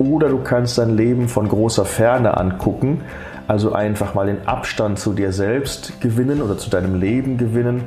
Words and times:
Oder 0.00 0.30
du 0.30 0.38
kannst 0.38 0.78
dein 0.78 0.96
Leben 0.96 1.28
von 1.28 1.46
großer 1.46 1.84
Ferne 1.84 2.38
angucken, 2.38 3.02
also 3.46 3.74
einfach 3.74 4.14
mal 4.14 4.28
den 4.28 4.48
Abstand 4.48 4.98
zu 4.98 5.12
dir 5.12 5.30
selbst 5.30 6.00
gewinnen 6.00 6.40
oder 6.40 6.56
zu 6.56 6.70
deinem 6.70 6.98
Leben 6.98 7.36
gewinnen, 7.36 7.82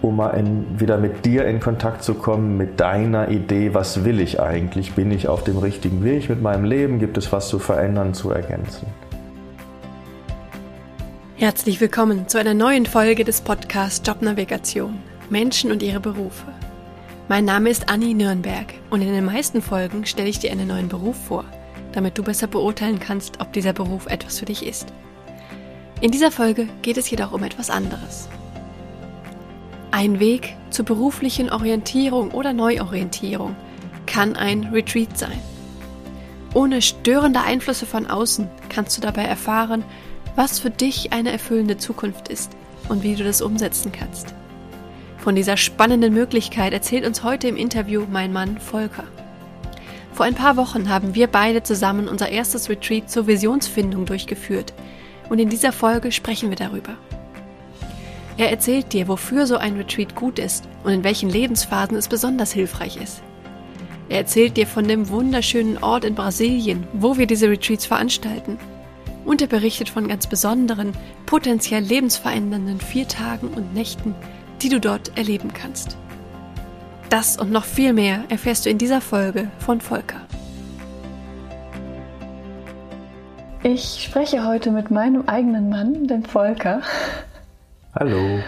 um 0.00 0.14
mal 0.14 0.30
in, 0.30 0.78
wieder 0.78 0.96
mit 0.96 1.24
dir 1.24 1.46
in 1.46 1.58
Kontakt 1.58 2.04
zu 2.04 2.14
kommen, 2.14 2.56
mit 2.56 2.78
deiner 2.78 3.30
Idee, 3.30 3.74
was 3.74 4.04
will 4.04 4.20
ich 4.20 4.40
eigentlich? 4.40 4.94
Bin 4.94 5.10
ich 5.10 5.26
auf 5.26 5.42
dem 5.42 5.58
richtigen 5.58 6.04
Weg 6.04 6.28
mit 6.28 6.40
meinem 6.40 6.64
Leben? 6.64 7.00
Gibt 7.00 7.18
es 7.18 7.32
was 7.32 7.48
zu 7.48 7.58
verändern, 7.58 8.14
zu 8.14 8.30
ergänzen? 8.30 8.86
Herzlich 11.34 11.80
willkommen 11.80 12.28
zu 12.28 12.38
einer 12.38 12.54
neuen 12.54 12.86
Folge 12.86 13.24
des 13.24 13.40
Podcasts 13.40 14.06
Jobnavigation 14.06 15.00
Menschen 15.30 15.72
und 15.72 15.82
ihre 15.82 15.98
Berufe. 15.98 16.46
Mein 17.30 17.44
Name 17.44 17.70
ist 17.70 17.88
Anni 17.88 18.12
Nürnberg 18.12 18.74
und 18.90 19.02
in 19.02 19.12
den 19.12 19.24
meisten 19.24 19.62
Folgen 19.62 20.04
stelle 20.04 20.28
ich 20.28 20.40
dir 20.40 20.50
einen 20.50 20.66
neuen 20.66 20.88
Beruf 20.88 21.16
vor, 21.26 21.44
damit 21.92 22.18
du 22.18 22.24
besser 22.24 22.48
beurteilen 22.48 22.98
kannst, 22.98 23.40
ob 23.40 23.52
dieser 23.52 23.72
Beruf 23.72 24.08
etwas 24.08 24.40
für 24.40 24.46
dich 24.46 24.66
ist. 24.66 24.92
In 26.00 26.10
dieser 26.10 26.32
Folge 26.32 26.66
geht 26.82 26.96
es 26.96 27.08
jedoch 27.08 27.30
um 27.30 27.44
etwas 27.44 27.70
anderes. 27.70 28.28
Ein 29.92 30.18
Weg 30.18 30.56
zur 30.70 30.84
beruflichen 30.84 31.52
Orientierung 31.52 32.32
oder 32.32 32.52
Neuorientierung 32.52 33.54
kann 34.06 34.34
ein 34.34 34.64
Retreat 34.64 35.16
sein. 35.16 35.40
Ohne 36.52 36.82
störende 36.82 37.42
Einflüsse 37.42 37.86
von 37.86 38.08
außen 38.08 38.48
kannst 38.70 38.96
du 38.96 39.00
dabei 39.00 39.22
erfahren, 39.22 39.84
was 40.34 40.58
für 40.58 40.70
dich 40.70 41.12
eine 41.12 41.30
erfüllende 41.30 41.76
Zukunft 41.76 42.26
ist 42.26 42.50
und 42.88 43.04
wie 43.04 43.14
du 43.14 43.22
das 43.22 43.40
umsetzen 43.40 43.92
kannst. 43.92 44.34
Von 45.20 45.34
dieser 45.34 45.58
spannenden 45.58 46.14
Möglichkeit 46.14 46.72
erzählt 46.72 47.06
uns 47.06 47.22
heute 47.22 47.46
im 47.46 47.56
Interview 47.56 48.04
mein 48.10 48.32
Mann 48.32 48.58
Volker. 48.58 49.04
Vor 50.14 50.24
ein 50.24 50.34
paar 50.34 50.56
Wochen 50.56 50.88
haben 50.88 51.14
wir 51.14 51.26
beide 51.26 51.62
zusammen 51.62 52.08
unser 52.08 52.30
erstes 52.30 52.70
Retreat 52.70 53.10
zur 53.10 53.26
Visionsfindung 53.26 54.06
durchgeführt 54.06 54.72
und 55.28 55.38
in 55.38 55.50
dieser 55.50 55.72
Folge 55.72 56.10
sprechen 56.10 56.48
wir 56.48 56.56
darüber. 56.56 56.96
Er 58.38 58.50
erzählt 58.50 58.94
dir, 58.94 59.08
wofür 59.08 59.46
so 59.46 59.58
ein 59.58 59.76
Retreat 59.76 60.14
gut 60.14 60.38
ist 60.38 60.66
und 60.84 60.92
in 60.92 61.04
welchen 61.04 61.28
Lebensphasen 61.28 61.98
es 61.98 62.08
besonders 62.08 62.52
hilfreich 62.52 62.96
ist. 62.96 63.22
Er 64.08 64.18
erzählt 64.18 64.56
dir 64.56 64.66
von 64.66 64.88
dem 64.88 65.10
wunderschönen 65.10 65.76
Ort 65.82 66.06
in 66.06 66.14
Brasilien, 66.14 66.86
wo 66.94 67.18
wir 67.18 67.26
diese 67.26 67.50
Retreats 67.50 67.84
veranstalten. 67.84 68.58
Und 69.26 69.42
er 69.42 69.48
berichtet 69.48 69.90
von 69.90 70.08
ganz 70.08 70.26
besonderen, 70.26 70.92
potenziell 71.26 71.82
lebensverändernden 71.82 72.80
vier 72.80 73.06
Tagen 73.06 73.48
und 73.48 73.74
Nächten, 73.74 74.14
die 74.62 74.68
du 74.68 74.80
dort 74.80 75.16
erleben 75.16 75.52
kannst. 75.52 75.96
Das 77.08 77.36
und 77.36 77.50
noch 77.50 77.64
viel 77.64 77.92
mehr 77.92 78.24
erfährst 78.28 78.66
du 78.66 78.70
in 78.70 78.78
dieser 78.78 79.00
Folge 79.00 79.48
von 79.58 79.80
Volker. 79.80 80.20
Ich 83.62 84.02
spreche 84.02 84.46
heute 84.46 84.70
mit 84.70 84.90
meinem 84.90 85.28
eigenen 85.28 85.68
Mann, 85.68 86.06
dem 86.06 86.24
Volker. 86.24 86.80
Hallo. 87.98 88.38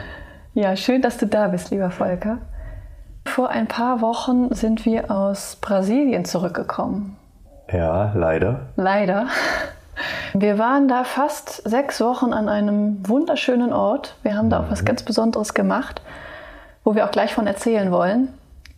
Ja, 0.54 0.76
schön, 0.76 1.02
dass 1.02 1.18
du 1.18 1.26
da 1.26 1.48
bist, 1.48 1.70
lieber 1.70 1.90
Volker. 1.90 2.38
Vor 3.26 3.50
ein 3.50 3.66
paar 3.66 4.00
Wochen 4.00 4.54
sind 4.54 4.84
wir 4.84 5.10
aus 5.10 5.56
Brasilien 5.60 6.24
zurückgekommen. 6.24 7.16
Ja, 7.70 8.12
leider. 8.14 8.68
Leider. 8.76 9.28
Wir 10.34 10.58
waren 10.58 10.88
da 10.88 11.04
fast 11.04 11.68
sechs 11.68 12.00
Wochen 12.00 12.32
an 12.32 12.48
einem 12.48 13.06
wunderschönen 13.08 13.72
Ort. 13.72 14.16
Wir 14.22 14.36
haben 14.36 14.50
da 14.50 14.60
auch 14.60 14.70
was 14.70 14.82
mhm. 14.82 14.86
ganz 14.86 15.02
Besonderes 15.02 15.54
gemacht, 15.54 16.02
wo 16.84 16.94
wir 16.94 17.06
auch 17.06 17.10
gleich 17.10 17.34
von 17.34 17.46
erzählen 17.46 17.90
wollen. 17.90 18.28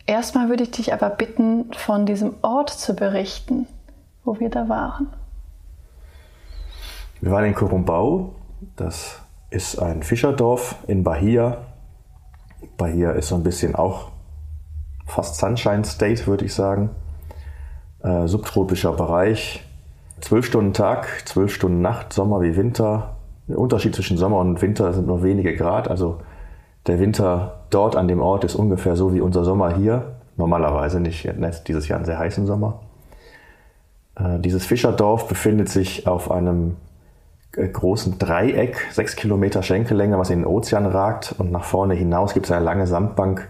Erstmal 0.06 0.48
würde 0.48 0.64
ich 0.64 0.70
dich 0.70 0.92
aber 0.92 1.10
bitten, 1.10 1.72
von 1.72 2.04
diesem 2.04 2.34
Ort 2.42 2.70
zu 2.70 2.94
berichten, 2.94 3.66
wo 4.24 4.38
wir 4.38 4.50
da 4.50 4.68
waren. 4.68 5.08
Wir 7.20 7.32
waren 7.32 7.46
in 7.46 7.54
Corumbau. 7.54 8.34
Das 8.76 9.20
ist 9.50 9.78
ein 9.78 10.02
Fischerdorf 10.02 10.76
in 10.86 11.04
Bahia. 11.04 11.58
Bahia 12.76 13.12
ist 13.12 13.28
so 13.28 13.36
ein 13.36 13.42
bisschen 13.42 13.74
auch 13.74 14.10
fast 15.06 15.36
Sunshine 15.36 15.84
State, 15.84 16.26
würde 16.26 16.44
ich 16.44 16.54
sagen. 16.54 16.90
Äh, 18.02 18.26
subtropischer 18.26 18.92
Bereich 18.92 19.64
Zwölf 20.20 20.46
Stunden 20.46 20.72
Tag, 20.72 21.08
zwölf 21.26 21.52
Stunden 21.52 21.82
Nacht, 21.82 22.12
Sommer 22.12 22.40
wie 22.40 22.56
Winter. 22.56 23.16
Der 23.48 23.58
Unterschied 23.58 23.94
zwischen 23.94 24.16
Sommer 24.16 24.38
und 24.38 24.62
Winter 24.62 24.92
sind 24.92 25.06
nur 25.06 25.22
wenige 25.22 25.54
Grad. 25.54 25.88
Also 25.88 26.18
der 26.86 26.98
Winter 26.98 27.64
dort 27.70 27.96
an 27.96 28.08
dem 28.08 28.20
Ort 28.20 28.44
ist 28.44 28.54
ungefähr 28.54 28.96
so 28.96 29.14
wie 29.14 29.20
unser 29.20 29.44
Sommer 29.44 29.74
hier. 29.74 30.14
Normalerweise 30.36 31.00
nicht, 31.00 31.28
dieses 31.68 31.88
Jahr 31.88 31.98
einen 31.98 32.06
sehr 32.06 32.18
heißen 32.18 32.46
Sommer. 32.46 32.80
Äh, 34.16 34.38
dieses 34.40 34.66
Fischerdorf 34.66 35.28
befindet 35.28 35.68
sich 35.68 36.06
auf 36.06 36.30
einem 36.30 36.76
äh, 37.56 37.68
großen 37.68 38.18
Dreieck, 38.18 38.88
sechs 38.90 39.16
Kilometer 39.16 39.62
Schenkellänge, 39.62 40.18
was 40.18 40.30
in 40.30 40.40
den 40.40 40.46
Ozean 40.46 40.86
ragt. 40.86 41.34
Und 41.38 41.50
nach 41.50 41.64
vorne 41.64 41.94
hinaus 41.94 42.34
gibt 42.34 42.46
es 42.46 42.52
eine 42.52 42.64
lange 42.64 42.86
Sandbank, 42.86 43.48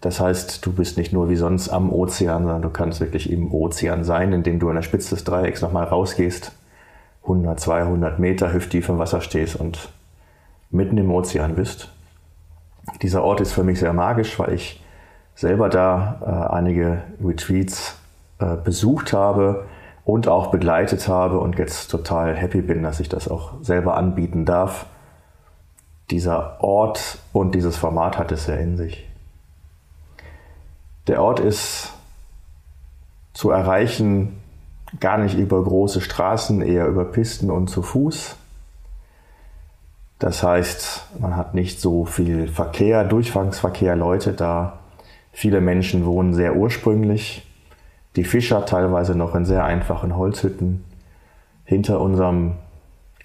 das 0.00 0.18
heißt, 0.18 0.64
du 0.64 0.72
bist 0.72 0.96
nicht 0.96 1.12
nur 1.12 1.28
wie 1.28 1.36
sonst 1.36 1.68
am 1.68 1.92
Ozean, 1.92 2.44
sondern 2.44 2.62
du 2.62 2.70
kannst 2.70 3.00
wirklich 3.00 3.30
im 3.30 3.52
Ozean 3.52 4.02
sein, 4.02 4.32
indem 4.32 4.58
du 4.58 4.68
an 4.70 4.76
der 4.76 4.82
Spitze 4.82 5.14
des 5.14 5.24
Dreiecks 5.24 5.60
nochmal 5.60 5.84
rausgehst, 5.84 6.52
100, 7.22 7.60
200 7.60 8.18
Meter 8.18 8.52
hüfttief 8.52 8.88
im 8.88 8.98
Wasser 8.98 9.20
stehst 9.20 9.56
und 9.56 9.90
mitten 10.70 10.96
im 10.96 11.10
Ozean 11.10 11.54
bist. 11.54 11.92
Dieser 13.02 13.22
Ort 13.22 13.42
ist 13.42 13.52
für 13.52 13.62
mich 13.62 13.78
sehr 13.78 13.92
magisch, 13.92 14.38
weil 14.38 14.54
ich 14.54 14.82
selber 15.34 15.68
da 15.68 16.20
äh, 16.22 16.54
einige 16.54 17.02
Retreats 17.22 17.98
äh, 18.38 18.56
besucht 18.56 19.12
habe 19.12 19.66
und 20.04 20.28
auch 20.28 20.46
begleitet 20.46 21.08
habe 21.08 21.38
und 21.40 21.58
jetzt 21.58 21.90
total 21.90 22.34
happy 22.34 22.62
bin, 22.62 22.82
dass 22.82 23.00
ich 23.00 23.10
das 23.10 23.28
auch 23.28 23.52
selber 23.60 23.98
anbieten 23.98 24.46
darf. 24.46 24.86
Dieser 26.10 26.64
Ort 26.64 27.18
und 27.34 27.54
dieses 27.54 27.76
Format 27.76 28.18
hat 28.18 28.32
es 28.32 28.46
sehr 28.46 28.58
in 28.58 28.78
sich. 28.78 29.09
Der 31.10 31.20
Ort 31.20 31.40
ist 31.40 31.92
zu 33.32 33.50
erreichen 33.50 34.38
gar 35.00 35.18
nicht 35.18 35.36
über 35.36 35.60
große 35.60 36.00
Straßen, 36.00 36.62
eher 36.62 36.86
über 36.86 37.04
Pisten 37.04 37.50
und 37.50 37.66
zu 37.66 37.82
Fuß. 37.82 38.36
Das 40.20 40.44
heißt, 40.44 41.08
man 41.18 41.34
hat 41.34 41.52
nicht 41.52 41.80
so 41.80 42.04
viel 42.04 42.46
Verkehr, 42.46 43.02
Durchfangsverkehr, 43.02 43.96
Leute 43.96 44.34
da. 44.34 44.78
Viele 45.32 45.60
Menschen 45.60 46.06
wohnen 46.06 46.32
sehr 46.32 46.54
ursprünglich. 46.54 47.44
Die 48.14 48.22
Fischer 48.22 48.64
teilweise 48.64 49.16
noch 49.16 49.34
in 49.34 49.44
sehr 49.44 49.64
einfachen 49.64 50.16
Holzhütten. 50.16 50.84
Hinter 51.64 52.00
unserem 52.00 52.52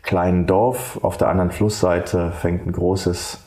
kleinen 0.02 0.48
Dorf 0.48 0.98
auf 1.04 1.18
der 1.18 1.28
anderen 1.28 1.52
Flussseite 1.52 2.32
fängt 2.32 2.66
ein 2.66 2.72
großes 2.72 3.45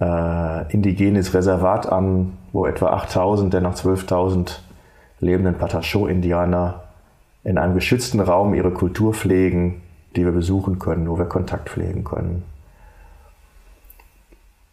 äh, 0.00 0.72
indigenes 0.72 1.34
Reservat 1.34 1.90
an, 1.90 2.38
wo 2.52 2.66
etwa 2.66 2.90
8000 2.90 3.52
der 3.52 3.60
noch 3.60 3.74
12.000 3.74 4.58
lebenden 5.20 5.56
Patachot-Indianer 5.56 6.82
in 7.44 7.58
einem 7.58 7.74
geschützten 7.74 8.20
Raum 8.20 8.54
ihre 8.54 8.70
Kultur 8.70 9.14
pflegen, 9.14 9.82
die 10.16 10.24
wir 10.24 10.32
besuchen 10.32 10.78
können, 10.78 11.08
wo 11.08 11.18
wir 11.18 11.26
Kontakt 11.26 11.70
pflegen 11.70 12.04
können. 12.04 12.44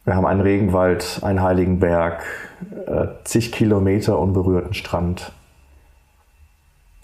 Wir 0.03 0.16
haben 0.16 0.28
einen 0.28 0.41
Regenwald, 0.41 1.22
einen 1.24 1.42
heiligen 1.42 1.80
Berg, 1.80 2.24
äh, 2.86 3.07
zig 3.24 3.52
Kilometer 3.52 4.19
unberührten 4.19 4.75
Strand 4.75 5.31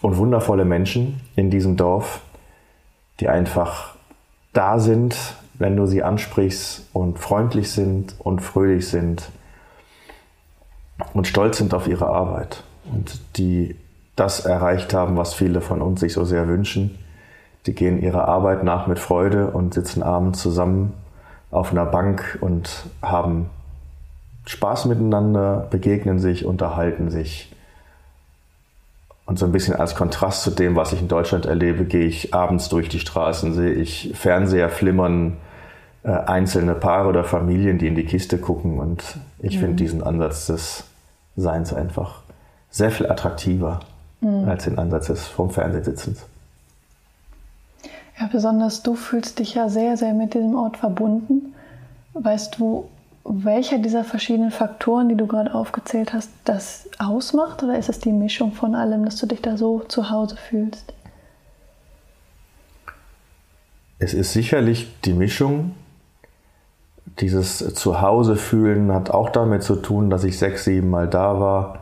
und 0.02 0.18
wundervolle 0.18 0.66
Menschen 0.66 1.20
in 1.36 1.50
diesem 1.50 1.78
Dorf, 1.78 2.22
die 3.20 3.28
einfach 3.28 3.96
da 4.54 4.78
sind, 4.78 5.16
wenn 5.62 5.78
du 5.78 5.86
sie 5.86 6.04
ansprichst 6.04 6.90
und 6.94 7.20
freundlich 7.20 7.72
sind 7.72 8.16
und 8.20 8.42
fröhlich 8.42 8.88
sind 8.88 9.30
und 11.14 11.28
stolz 11.28 11.58
sind 11.58 11.74
auf 11.74 11.88
ihre 11.88 12.08
Arbeit 12.08 12.64
und 12.92 13.20
die 13.38 13.76
das 14.16 14.46
erreicht 14.46 14.94
haben, 14.94 15.18
was 15.18 15.34
viele 15.34 15.62
von 15.62 15.82
uns 15.82 16.00
sich 16.00 16.14
so 16.14 16.26
sehr 16.26 16.48
wünschen. 16.48 16.98
Die 17.66 17.74
gehen 17.74 18.02
ihrer 18.02 18.28
Arbeit 18.28 18.64
nach 18.64 18.88
mit 18.88 19.00
Freude 19.00 19.48
und 19.52 19.74
sitzen 19.74 20.04
abends 20.04 20.42
zusammen 20.42 20.94
auf 21.52 21.72
einer 21.72 21.86
Bank 21.86 22.38
und 22.42 22.86
haben 23.02 23.50
Spaß 24.48 24.86
miteinander, 24.86 25.68
begegnen 25.70 26.20
sich, 26.20 26.46
unterhalten 26.46 27.10
sich. 27.10 27.54
Und 29.26 29.38
so 29.38 29.46
ein 29.46 29.52
bisschen 29.52 29.76
als 29.76 29.96
Kontrast 29.96 30.44
zu 30.44 30.52
dem, 30.52 30.76
was 30.76 30.92
ich 30.92 31.02
in 31.02 31.08
Deutschland 31.08 31.46
erlebe, 31.46 31.86
gehe 31.86 32.06
ich 32.06 32.34
abends 32.34 32.68
durch 32.70 32.90
die 32.90 33.00
Straßen, 33.00 33.54
sehe 33.54 33.74
ich 33.74 34.12
Fernseher 34.16 34.70
flimmern, 34.70 35.38
äh, 36.04 36.10
einzelne 36.10 36.76
Paare 36.76 37.10
oder 37.10 37.24
Familien, 37.24 37.78
die 37.78 37.88
in 37.88 37.96
die 37.96 38.06
Kiste 38.06 38.38
gucken. 38.38 38.80
Und 38.80 39.04
ich 39.40 39.58
mhm. 39.58 39.62
finde 39.62 39.76
diesen 39.76 40.04
Ansatz 40.04 40.48
des 40.48 40.84
Seins 41.36 41.74
einfach 41.74 42.22
sehr 42.70 42.92
viel 42.92 43.10
attraktiver 43.10 43.82
mhm. 44.22 44.48
als 44.48 44.64
den 44.64 44.80
Ansatz 44.80 45.08
des 45.08 45.28
vom 45.28 45.50
Fernsehsitzens. 45.50 46.26
Ja, 48.20 48.30
besonders 48.32 48.84
du 48.84 48.96
fühlst 48.96 49.40
dich 49.40 49.56
ja 49.56 49.70
sehr, 49.70 49.98
sehr 49.98 50.14
mit 50.14 50.34
diesem 50.34 50.56
Ort 50.56 50.78
verbunden. 50.78 51.54
Weißt 52.14 52.60
du, 52.60 52.90
welcher 53.24 53.78
dieser 53.78 54.04
verschiedenen 54.04 54.52
Faktoren, 54.52 55.10
die 55.10 55.16
du 55.16 55.28
gerade 55.28 55.54
aufgezählt 55.54 56.14
hast, 56.14 56.30
das 56.46 56.90
ausmacht? 57.00 57.64
Oder 57.64 57.78
ist 57.78 57.90
es 57.90 58.00
die 58.00 58.12
Mischung 58.12 58.52
von 58.54 58.76
allem, 58.76 59.06
dass 59.06 59.18
du 59.18 59.28
dich 59.28 59.42
da 59.42 59.58
so 59.58 59.80
zu 59.88 60.10
Hause 60.10 60.36
fühlst? 60.38 60.94
Es 64.00 64.14
ist 64.16 64.34
sicherlich 64.34 64.88
die 65.06 65.14
Mischung. 65.14 65.76
Dieses 67.20 67.74
Zuhause 67.76 68.36
fühlen 68.36 68.92
hat 68.92 69.10
auch 69.10 69.30
damit 69.30 69.64
zu 69.64 69.76
tun, 69.76 70.10
dass 70.10 70.24
ich 70.24 70.38
sechs, 70.38 70.64
sieben 70.64 70.90
Mal 70.90 71.08
da 71.08 71.40
war. 71.40 71.80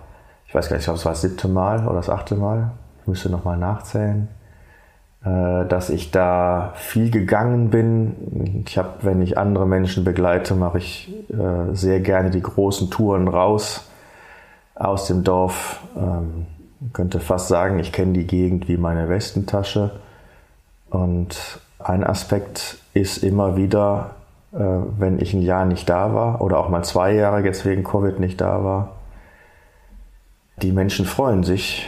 Ich 0.47 0.55
weiß 0.55 0.69
gar 0.69 0.77
nicht, 0.77 0.89
ob 0.89 0.95
es 0.95 1.05
war 1.05 1.11
das 1.11 1.21
siebte 1.21 1.47
Mal 1.47 1.85
oder 1.85 1.95
das 1.95 2.09
achte 2.09 2.35
Mal. 2.35 2.71
Ich 3.01 3.07
müsste 3.07 3.29
nochmal 3.29 3.57
nachzählen. 3.57 4.27
Äh, 5.23 5.65
dass 5.65 5.89
ich 5.89 6.11
da 6.11 6.71
viel 6.75 7.11
gegangen 7.11 7.69
bin. 7.69 8.63
Ich 8.65 8.77
habe, 8.77 8.89
wenn 9.01 9.21
ich 9.21 9.37
andere 9.37 9.67
Menschen 9.67 10.05
begleite, 10.05 10.55
mache 10.55 10.77
ich 10.77 11.13
äh, 11.29 11.73
sehr 11.73 11.99
gerne 11.99 12.29
die 12.29 12.41
großen 12.41 12.89
Touren 12.89 13.27
raus 13.27 13.89
aus 14.75 15.07
dem 15.07 15.25
Dorf. 15.25 15.81
Ähm, 15.97 16.45
könnte 16.93 17.19
fast 17.19 17.49
sagen, 17.49 17.79
ich 17.79 17.91
kenne 17.91 18.13
die 18.13 18.27
Gegend 18.27 18.69
wie 18.69 18.77
meine 18.77 19.09
Westentasche. 19.09 19.91
Und 20.89 21.59
ein 21.79 22.05
Aspekt 22.05 22.77
ist 22.93 23.21
immer 23.21 23.57
wieder, 23.57 24.11
wenn 24.51 25.19
ich 25.19 25.34
ein 25.34 25.42
Jahr 25.42 25.66
nicht 25.66 25.90
da 25.90 26.13
war 26.13 26.42
oder 26.42 26.57
auch 26.57 26.69
mal 26.69 26.84
zwei 26.84 27.13
Jahre 27.13 27.44
jetzt 27.44 27.66
wegen 27.66 27.84
Covid 27.84 28.19
nicht 28.19 28.42
da 28.42 28.63
war, 28.63 28.96
die 30.62 30.72
Menschen 30.72 31.06
freuen 31.06 31.44
sich, 31.44 31.88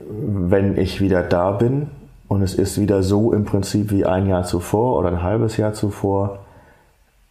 wenn 0.00 0.78
ich 0.78 1.00
wieder 1.00 1.22
da 1.22 1.52
bin 1.52 1.90
und 2.28 2.42
es 2.42 2.54
ist 2.54 2.80
wieder 2.80 3.02
so 3.02 3.32
im 3.32 3.44
Prinzip 3.44 3.90
wie 3.90 4.06
ein 4.06 4.26
Jahr 4.26 4.44
zuvor 4.44 4.98
oder 4.98 5.08
ein 5.08 5.22
halbes 5.22 5.56
Jahr 5.56 5.74
zuvor. 5.74 6.40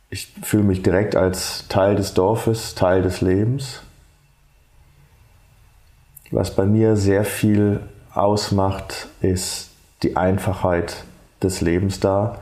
Ich 0.09 0.33
fühle 0.43 0.63
mich 0.63 0.81
direkt 0.81 1.15
als 1.15 1.67
Teil 1.67 1.95
des 1.95 2.13
Dorfes, 2.13 2.75
Teil 2.75 3.01
des 3.01 3.21
Lebens. 3.21 3.81
Was 6.31 6.55
bei 6.55 6.65
mir 6.65 6.95
sehr 6.95 7.25
viel 7.25 7.81
ausmacht, 8.13 9.07
ist 9.21 9.71
die 10.03 10.15
Einfachheit 10.15 11.03
des 11.41 11.61
Lebens 11.61 11.99
da 11.99 12.37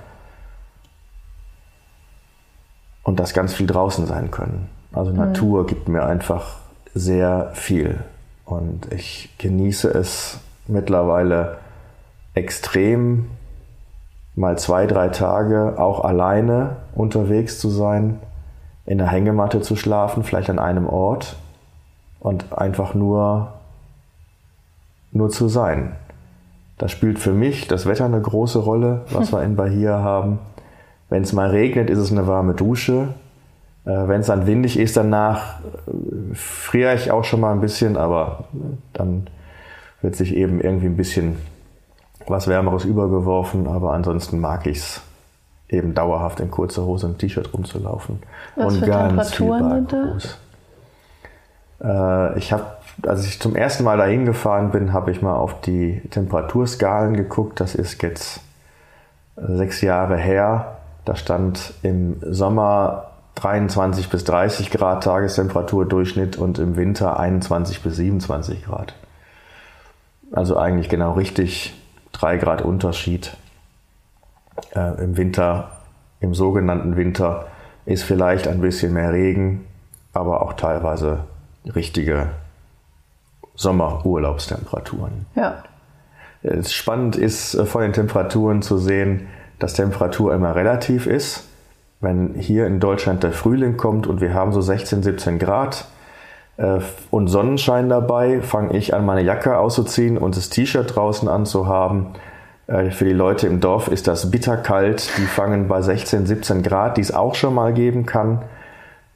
und 3.07 3.21
das 3.21 3.33
ganz 3.33 3.53
viel 3.53 3.67
draußen 3.67 4.05
sein 4.05 4.31
können. 4.31 4.67
Also 4.91 5.11
mhm. 5.11 5.17
Natur 5.17 5.65
gibt 5.65 5.87
mir 5.87 6.05
einfach 6.05 6.57
sehr 6.93 7.51
viel 7.53 8.01
und 8.43 8.91
ich 8.91 9.29
genieße 9.37 9.89
es 9.89 10.39
mittlerweile 10.67 11.57
extrem 12.33 13.27
mal 14.35 14.57
zwei, 14.57 14.87
drei 14.87 15.07
Tage 15.07 15.75
auch 15.77 16.03
alleine 16.03 16.75
unterwegs 16.95 17.59
zu 17.59 17.69
sein, 17.69 18.19
in 18.85 18.97
der 18.97 19.07
Hängematte 19.07 19.61
zu 19.61 19.77
schlafen, 19.77 20.23
vielleicht 20.23 20.49
an 20.49 20.59
einem 20.59 20.85
Ort 20.85 21.37
und 22.19 22.51
einfach 22.51 22.93
nur, 22.93 23.53
nur 25.13 25.29
zu 25.29 25.47
sein. 25.47 25.95
Da 26.77 26.89
spielt 26.89 27.19
für 27.19 27.31
mich 27.31 27.69
das 27.69 27.85
Wetter 27.85 28.03
eine 28.03 28.21
große 28.21 28.59
Rolle, 28.59 29.05
was 29.11 29.31
wir 29.31 29.43
in 29.43 29.55
Bahia 29.55 30.01
haben. 30.01 30.39
Wenn 31.09 31.23
es 31.23 31.33
mal 31.33 31.49
regnet, 31.49 31.89
ist 31.89 31.99
es 31.99 32.11
eine 32.11 32.27
warme 32.27 32.53
Dusche. 32.53 33.09
Äh, 33.85 34.07
Wenn 34.07 34.21
es 34.21 34.27
dann 34.27 34.47
windig 34.47 34.77
ist, 34.77 34.97
danach 34.97 35.59
äh, 35.59 36.33
friere 36.33 36.95
ich 36.95 37.11
auch 37.11 37.23
schon 37.23 37.39
mal 37.39 37.51
ein 37.51 37.61
bisschen, 37.61 37.97
aber 37.97 38.45
dann 38.93 39.27
wird 40.01 40.15
sich 40.15 40.35
eben 40.35 40.61
irgendwie 40.61 40.87
ein 40.87 40.97
bisschen 40.97 41.37
was 42.27 42.47
Wärmeres 42.47 42.83
übergeworfen, 42.83 43.67
aber 43.67 43.93
ansonsten 43.93 44.39
mag 44.39 44.67
ich 44.67 44.77
es 44.77 45.01
eben 45.69 45.93
dauerhaft 45.93 46.39
in 46.39 46.51
kurzer 46.51 46.85
Hose 46.85 47.07
und 47.07 47.19
T-Shirt 47.19 47.53
rumzulaufen. 47.53 48.19
Was 48.55 48.73
und 48.73 48.79
für 48.79 48.85
ganz 48.87 49.33
viel 49.33 49.85
äh, 51.83 52.37
Ich 52.37 52.51
habe, 52.53 52.65
als 53.05 53.25
ich 53.25 53.39
zum 53.39 53.55
ersten 53.55 53.83
Mal 53.83 53.97
dahin 53.97 54.25
gefahren 54.25 54.71
bin, 54.71 54.93
habe 54.93 55.11
ich 55.11 55.21
mal 55.21 55.35
auf 55.35 55.61
die 55.61 56.01
Temperaturskalen 56.09 57.15
geguckt. 57.15 57.59
Das 57.59 57.75
ist 57.75 58.01
jetzt 58.01 58.41
sechs 59.35 59.81
Jahre 59.81 60.17
her. 60.17 60.76
Da 61.07 61.15
stand 61.15 61.73
im 61.83 62.17
Sommer 62.19 63.11
23 63.35 64.09
bis 64.09 64.25
30 64.25 64.71
Grad 64.71 65.05
Tagestemperatur-Durchschnitt 65.05 66.35
und 66.35 66.59
im 66.59 66.75
Winter 66.75 67.17
21 67.17 67.81
bis 67.81 67.95
27 67.95 68.65
Grad. 68.65 68.93
Also 70.33 70.57
eigentlich 70.57 70.89
genau 70.89 71.13
richtig 71.13 71.81
3 72.11 72.35
Grad 72.35 72.61
Unterschied. 72.61 73.37
Äh, 74.75 75.01
Im 75.01 75.15
Winter, 75.15 75.77
im 76.19 76.33
sogenannten 76.33 76.97
Winter, 76.97 77.47
ist 77.85 78.03
vielleicht 78.03 78.45
ein 78.49 78.59
bisschen 78.59 78.91
mehr 78.91 79.13
Regen, 79.13 79.65
aber 80.11 80.41
auch 80.41 80.55
teilweise 80.55 81.19
richtige 81.73 82.31
Sommerurlaubstemperaturen. 83.55 85.25
Ja. 85.35 85.63
Spannend 86.65 87.15
ist 87.15 87.55
äh, 87.55 87.65
von 87.65 87.83
den 87.83 87.93
Temperaturen 87.93 88.61
zu 88.61 88.77
sehen, 88.77 89.29
dass 89.59 89.73
Temperatur 89.73 90.33
immer 90.33 90.55
relativ 90.55 91.07
ist. 91.07 91.47
Wenn 91.99 92.35
hier 92.35 92.67
in 92.67 92.79
Deutschland 92.79 93.23
der 93.23 93.31
Frühling 93.31 93.77
kommt 93.77 94.07
und 94.07 94.21
wir 94.21 94.33
haben 94.33 94.53
so 94.53 94.61
16, 94.61 95.03
17 95.03 95.39
Grad, 95.39 95.87
äh, 96.57 96.79
und 97.11 97.27
Sonnenschein 97.27 97.89
dabei, 97.89 98.41
fange 98.41 98.75
ich 98.77 98.93
an, 98.93 99.05
meine 99.05 99.21
Jacke 99.21 99.57
auszuziehen 99.57 100.17
und 100.17 100.35
das 100.35 100.49
T-Shirt 100.49 100.95
draußen 100.95 101.29
anzuhaben. 101.29 102.07
Äh, 102.65 102.91
für 102.91 103.05
die 103.05 103.13
Leute 103.13 103.47
im 103.47 103.61
Dorf 103.61 103.87
ist 103.87 104.07
das 104.07 104.29
bitterkalt. 104.31 105.09
Die 105.17 105.25
fangen 105.25 105.67
bei 105.67 105.81
16, 105.81 106.25
17 106.25 106.63
Grad, 106.63 106.97
die 106.97 107.01
es 107.01 107.13
auch 107.13 107.35
schon 107.35 107.53
mal 107.53 107.73
geben 107.73 108.05
kann, 108.05 108.41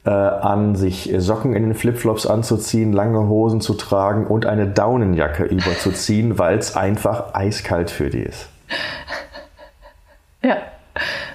äh, 0.05 0.09
an, 0.09 0.75
sich 0.75 1.13
Socken 1.17 1.53
in 1.53 1.63
den 1.63 1.73
Flipflops 1.73 2.27
anzuziehen, 2.27 2.93
lange 2.93 3.27
Hosen 3.27 3.59
zu 3.59 3.73
tragen 3.73 4.27
und 4.27 4.45
eine 4.45 4.67
Daunenjacke 4.67 5.43
überzuziehen, 5.45 6.38
weil 6.38 6.57
es 6.57 6.75
einfach 6.75 7.33
eiskalt 7.33 7.89
für 7.89 8.09
die 8.09 8.21
ist. 8.21 8.49
Ja, 10.43 10.57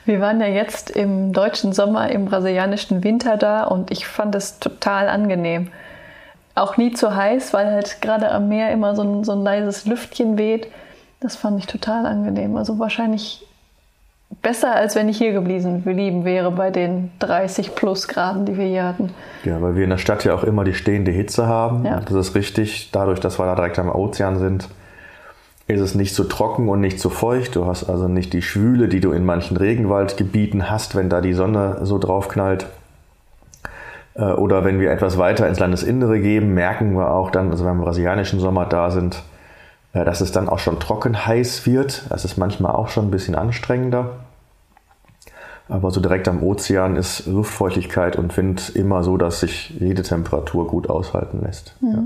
wir 0.05 0.21
waren 0.21 0.41
ja 0.41 0.49
jetzt 0.49 0.91
im 0.91 1.33
deutschen 1.33 1.73
Sommer, 1.73 2.11
im 2.11 2.27
brasilianischen 2.27 3.05
Winter 3.05 3.37
da 3.37 3.65
und 3.65 3.91
ich 3.91 4.07
fand 4.07 4.35
es 4.35 4.59
total 4.59 5.09
angenehm 5.09 5.71
auch 6.57 6.77
nie 6.79 6.93
zu 6.93 7.15
heiß, 7.15 7.53
weil 7.53 7.71
halt 7.71 8.01
gerade 8.01 8.33
am 8.33 8.49
Meer 8.49 8.73
immer 8.73 8.97
so 8.97 9.03
ein, 9.03 9.25
so 9.25 9.33
ein 9.33 9.43
leises 9.43 9.85
Lüftchen 9.85 10.39
weht. 10.39 10.69
Das 11.21 11.37
fand 11.37 11.59
ich 11.59 11.67
total 11.67 12.07
angenehm. 12.07 12.57
Also 12.57 12.79
wahrscheinlich 12.79 13.47
besser, 14.43 14.75
als 14.75 14.97
wenn 14.97 15.09
ich 15.09 15.19
hier 15.19 15.33
geblieben 15.33 16.25
wäre 16.25 16.51
bei 16.51 16.71
den 16.71 17.13
30 17.21 17.75
plus 17.75 18.09
Graden, 18.09 18.47
die 18.47 18.57
wir 18.57 18.67
hier 18.67 18.85
hatten. 18.85 19.11
Ja, 19.45 19.61
weil 19.61 19.77
wir 19.77 19.85
in 19.85 19.91
der 19.91 19.99
Stadt 19.99 20.25
ja 20.25 20.35
auch 20.35 20.45
immer 20.45 20.65
die 20.65 20.75
stehende 20.75 21.11
Hitze 21.11 21.47
haben. 21.47 21.85
Ja. 21.85 22.01
Das 22.01 22.15
ist 22.15 22.35
richtig. 22.35 22.91
Dadurch, 22.91 23.21
dass 23.21 23.39
wir 23.39 23.45
da 23.45 23.55
direkt 23.55 23.79
am 23.79 23.91
Ozean 23.91 24.39
sind, 24.39 24.69
ist 25.69 25.81
es 25.81 25.95
nicht 25.95 26.15
so 26.15 26.25
trocken 26.25 26.69
und 26.69 26.81
nicht 26.81 27.01
so 27.01 27.09
feucht. 27.09 27.57
Du 27.57 27.67
hast 27.67 27.85
also 27.85 28.07
nicht 28.09 28.33
die 28.33 28.43
Schwüle, 28.43 28.89
die 28.89 29.01
du 29.01 29.13
in 29.13 29.25
manchen 29.25 29.57
Regenwaldgebieten 29.57 30.71
hast, 30.71 30.95
wenn 30.95 31.09
da 31.09 31.21
die 31.21 31.33
Sonne 31.33 31.81
so 31.83 31.99
drauf 31.99 32.29
knallt. 32.29 32.67
Äh, 34.15 34.33
oder 34.33 34.65
wenn 34.65 34.81
wir 34.81 34.91
etwas 34.91 35.19
weiter 35.19 35.49
ins 35.49 35.59
Landesinnere 35.59 36.21
gehen, 36.21 36.55
merken 36.55 36.95
wir 36.97 37.11
auch 37.11 37.31
dann, 37.31 37.51
also 37.51 37.65
wenn 37.65 37.73
wir 37.75 37.79
im 37.79 37.85
brasilianischen 37.85 38.39
Sommer 38.39 38.67
da 38.67 38.91
sind, 38.91 39.23
äh, 39.93 40.05
dass 40.05 40.21
es 40.21 40.31
dann 40.31 40.49
auch 40.49 40.61
schon 40.61 40.79
trocken 40.79 41.27
heiß 41.27 41.67
wird. 41.67 42.05
Das 42.11 42.25
ist 42.25 42.37
manchmal 42.37 42.73
auch 42.73 42.89
schon 42.89 43.09
ein 43.09 43.11
bisschen 43.11 43.35
anstrengender. 43.35 44.11
Aber 45.69 45.91
so 45.91 46.01
direkt 46.01 46.29
am 46.29 46.45
Ozean 46.45 46.95
ist 46.95 47.27
Luftfeuchtigkeit 47.27 48.15
und 48.15 48.37
Wind 48.37 48.71
immer 48.77 49.03
so, 49.03 49.17
dass 49.17 49.41
sich 49.41 49.71
jede 49.71 50.03
Temperatur 50.03 50.69
gut 50.69 50.89
aushalten 50.89 51.41
lässt. 51.43 51.75
Mhm. 51.81 51.91
Ja. 51.91 52.05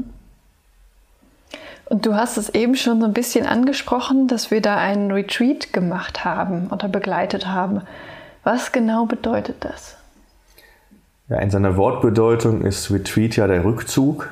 Und 1.90 2.06
du 2.06 2.14
hast 2.14 2.36
es 2.36 2.50
eben 2.50 2.76
schon 2.76 3.00
so 3.00 3.06
ein 3.06 3.12
bisschen 3.12 3.46
angesprochen, 3.46 4.28
dass 4.28 4.52
wir 4.52 4.62
da 4.62 4.76
einen 4.76 5.10
Retreat 5.10 5.72
gemacht 5.72 6.24
haben 6.24 6.68
oder 6.68 6.88
begleitet 6.88 7.48
haben. 7.48 7.82
Was 8.44 8.70
genau 8.70 9.06
bedeutet 9.06 9.56
das? 9.64 9.96
Ja, 11.28 11.40
in 11.40 11.50
seiner 11.50 11.76
Wortbedeutung 11.76 12.62
ist 12.62 12.92
Retreat 12.92 13.34
ja 13.34 13.48
der 13.48 13.64
Rückzug. 13.64 14.28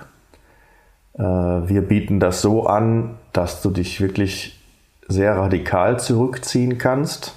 Äh, 1.15 1.23
wir 1.23 1.83
bieten 1.83 2.21
das 2.21 2.43
so 2.43 2.67
an, 2.67 3.17
dass 3.33 3.61
du 3.61 3.71
dich 3.71 4.01
wirklich 4.01 4.61
sehr 5.09 5.37
radikal 5.37 5.99
zurückziehen 5.99 6.79
kannst. 6.79 7.35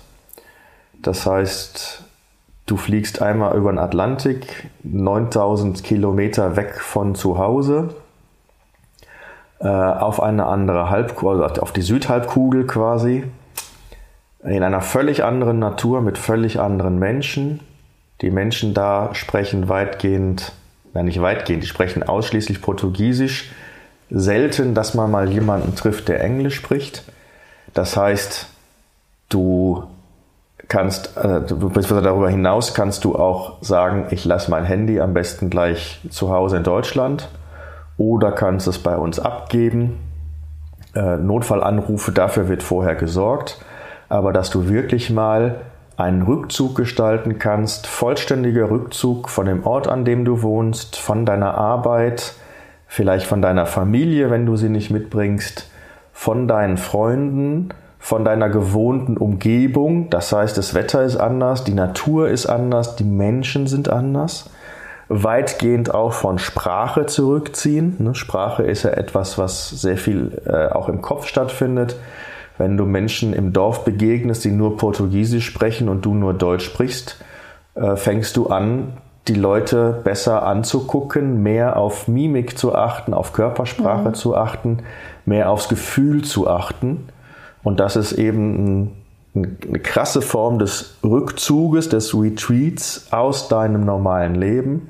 Das 1.02 1.26
heißt, 1.26 2.04
du 2.68 2.78
fliegst 2.78 3.24
einmal 3.24 3.58
über 3.58 3.72
den 3.72 3.80
Atlantik, 3.80 4.70
9000 4.84 5.84
Kilometer 5.84 6.56
weg 6.56 6.80
von 6.80 7.16
zu 7.16 7.40
Hause, 7.40 7.96
äh, 9.62 9.68
auf 9.68 10.22
eine 10.22 10.46
andere 10.46 10.90
Halbkugel, 10.90 11.44
also 11.44 11.62
auf 11.62 11.72
die 11.72 11.82
Südhalbkugel 11.82 12.68
quasi, 12.68 13.24
in 14.44 14.64
einer 14.64 14.82
völlig 14.82 15.24
anderen 15.24 15.60
Natur 15.60 16.02
mit 16.02 16.18
völlig 16.18 16.60
anderen 16.60 16.98
Menschen 16.98 17.60
die 18.22 18.30
Menschen 18.30 18.74
da 18.74 19.10
sprechen 19.14 19.68
weitgehend, 19.68 20.54
nein 20.94 21.06
nicht 21.06 21.22
weitgehend, 21.22 21.64
die 21.64 21.68
sprechen 21.68 22.04
ausschließlich 22.04 22.62
Portugiesisch. 22.62 23.52
Selten, 24.10 24.76
dass 24.76 24.94
man 24.94 25.10
mal 25.10 25.32
jemanden 25.32 25.76
trifft, 25.76 26.10
der 26.10 26.22
Englisch 26.22 26.56
spricht. 26.56 27.04
Das 27.74 27.96
heißt, 27.96 28.48
du 29.30 29.86
kannst, 30.68 31.18
äh, 31.18 31.40
beziehungsweise 31.40 32.02
darüber 32.02 32.30
hinaus 32.30 32.74
kannst 32.74 33.06
du 33.06 33.16
auch 33.16 33.62
sagen, 33.62 34.08
ich 34.12 34.26
lasse 34.26 34.52
mein 34.52 34.66
Handy 34.66 35.00
am 35.00 35.14
besten 35.14 35.50
gleich 35.50 36.02
zu 36.10 36.30
Hause 36.30 36.58
in 36.58 36.64
Deutschland 36.64 37.30
oder 38.02 38.32
kannst 38.32 38.68
es 38.68 38.80
bei 38.80 38.98
uns 38.98 39.20
abgeben. 39.20 40.00
Äh, 40.96 41.18
Notfallanrufe, 41.18 42.12
dafür 42.12 42.50
wird 42.50 42.64
vorher 42.64 42.96
gesorgt. 42.96 43.64
Aber 44.10 44.34
dass 44.34 44.50
du 44.50 44.68
wirklich 44.68 45.12
mal 45.12 45.62
einen 45.98 46.24
Rückzug 46.24 46.76
gestalten 46.76 47.38
kannst, 47.38 47.86
vollständiger 47.86 48.72
Rückzug 48.72 49.30
von 49.30 49.46
dem 49.46 49.68
Ort, 49.68 49.88
an 49.88 50.04
dem 50.04 50.26
du 50.26 50.42
wohnst, 50.42 50.98
von 50.98 51.28
deiner 51.28 51.54
Arbeit, 51.54 52.34
vielleicht 52.88 53.28
von 53.28 53.42
deiner 53.42 53.68
Familie, 53.68 54.32
wenn 54.32 54.48
du 54.48 54.56
sie 54.56 54.70
nicht 54.70 54.90
mitbringst, 54.90 55.70
von 56.12 56.48
deinen 56.48 56.78
Freunden, 56.78 57.70
von 58.00 58.26
deiner 58.26 58.50
gewohnten 58.50 59.16
Umgebung. 59.16 60.10
Das 60.10 60.34
heißt, 60.34 60.58
das 60.58 60.74
Wetter 60.74 61.04
ist 61.04 61.18
anders, 61.18 61.64
die 61.64 61.76
Natur 61.76 62.30
ist 62.30 62.48
anders, 62.48 62.96
die 62.96 63.04
Menschen 63.04 63.68
sind 63.68 63.90
anders. 63.90 64.50
Weitgehend 65.14 65.94
auch 65.94 66.14
von 66.14 66.40
Sprache 66.40 67.06
zurückziehen. 67.06 67.98
Ne, 68.00 68.16
Sprache 68.16 68.64
ist 68.64 68.84
ja 68.84 68.92
etwas, 68.92 69.38
was 69.38 69.70
sehr 69.70 69.98
viel 69.98 70.42
äh, 70.46 70.68
auch 70.68 70.88
im 70.88 71.02
Kopf 71.02 71.28
stattfindet. 71.28 71.98
Wenn 72.58 72.78
du 72.78 72.86
Menschen 72.86 73.34
im 73.34 73.52
Dorf 73.52 73.84
begegnest, 73.84 74.46
die 74.46 74.52
nur 74.52 74.78
Portugiesisch 74.78 75.46
sprechen 75.46 75.90
und 75.90 76.06
du 76.06 76.14
nur 76.14 76.34
Deutsch 76.34 76.64
sprichst, 76.64 77.22
äh, 77.76 77.98
fängst 77.98 78.38
du 78.38 78.48
an, 78.48 78.94
die 79.28 79.36
Leute 79.36 80.00
besser 80.04 80.44
anzugucken, 80.44 81.44
mehr 81.44 81.76
auf 81.76 82.08
Mimik 82.08 82.58
zu 82.58 82.74
achten, 82.74 83.14
auf 83.14 83.34
Körpersprache 83.34 84.10
mhm. 84.10 84.14
zu 84.14 84.36
achten, 84.36 84.80
mehr 85.26 85.50
aufs 85.50 85.68
Gefühl 85.68 86.24
zu 86.24 86.50
achten. 86.50 87.10
Und 87.64 87.80
das 87.82 87.98
ist 87.98 88.14
eben 88.14 88.56
ein, 88.56 88.92
eine 89.34 89.80
krasse 89.80 90.22
Form 90.22 90.60
des 90.60 90.98
Rückzuges, 91.04 91.90
des 91.90 92.14
Retreats 92.14 93.08
aus 93.12 93.48
deinem 93.48 93.86
normalen 93.86 94.36
Leben. 94.36 94.90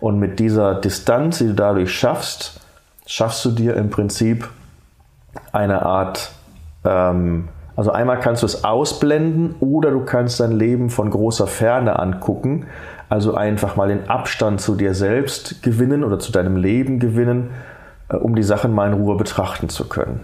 Und 0.00 0.18
mit 0.18 0.38
dieser 0.38 0.74
Distanz, 0.74 1.38
die 1.38 1.48
du 1.48 1.54
dadurch 1.54 1.92
schaffst, 1.92 2.60
schaffst 3.06 3.44
du 3.44 3.50
dir 3.50 3.76
im 3.76 3.90
Prinzip 3.90 4.48
eine 5.52 5.84
Art 5.84 6.32
ähm, 6.84 7.48
also 7.74 7.90
einmal 7.90 8.20
kannst 8.20 8.42
du 8.42 8.46
es 8.46 8.64
ausblenden 8.64 9.54
oder 9.60 9.90
du 9.90 10.04
kannst 10.04 10.40
dein 10.40 10.52
Leben 10.52 10.90
von 10.90 11.10
großer 11.10 11.46
Ferne 11.46 11.98
angucken. 11.98 12.66
Also 13.08 13.34
einfach 13.34 13.76
mal 13.76 13.88
den 13.88 14.08
Abstand 14.08 14.60
zu 14.60 14.74
dir 14.74 14.94
selbst 14.94 15.62
gewinnen 15.62 16.04
oder 16.04 16.18
zu 16.18 16.32
deinem 16.32 16.56
Leben 16.56 16.98
gewinnen, 16.98 17.50
äh, 18.08 18.16
um 18.16 18.34
die 18.34 18.42
Sachen 18.42 18.74
mal 18.74 18.88
in 18.88 18.94
Ruhe 18.94 19.16
betrachten 19.16 19.68
zu 19.68 19.88
können. 19.88 20.20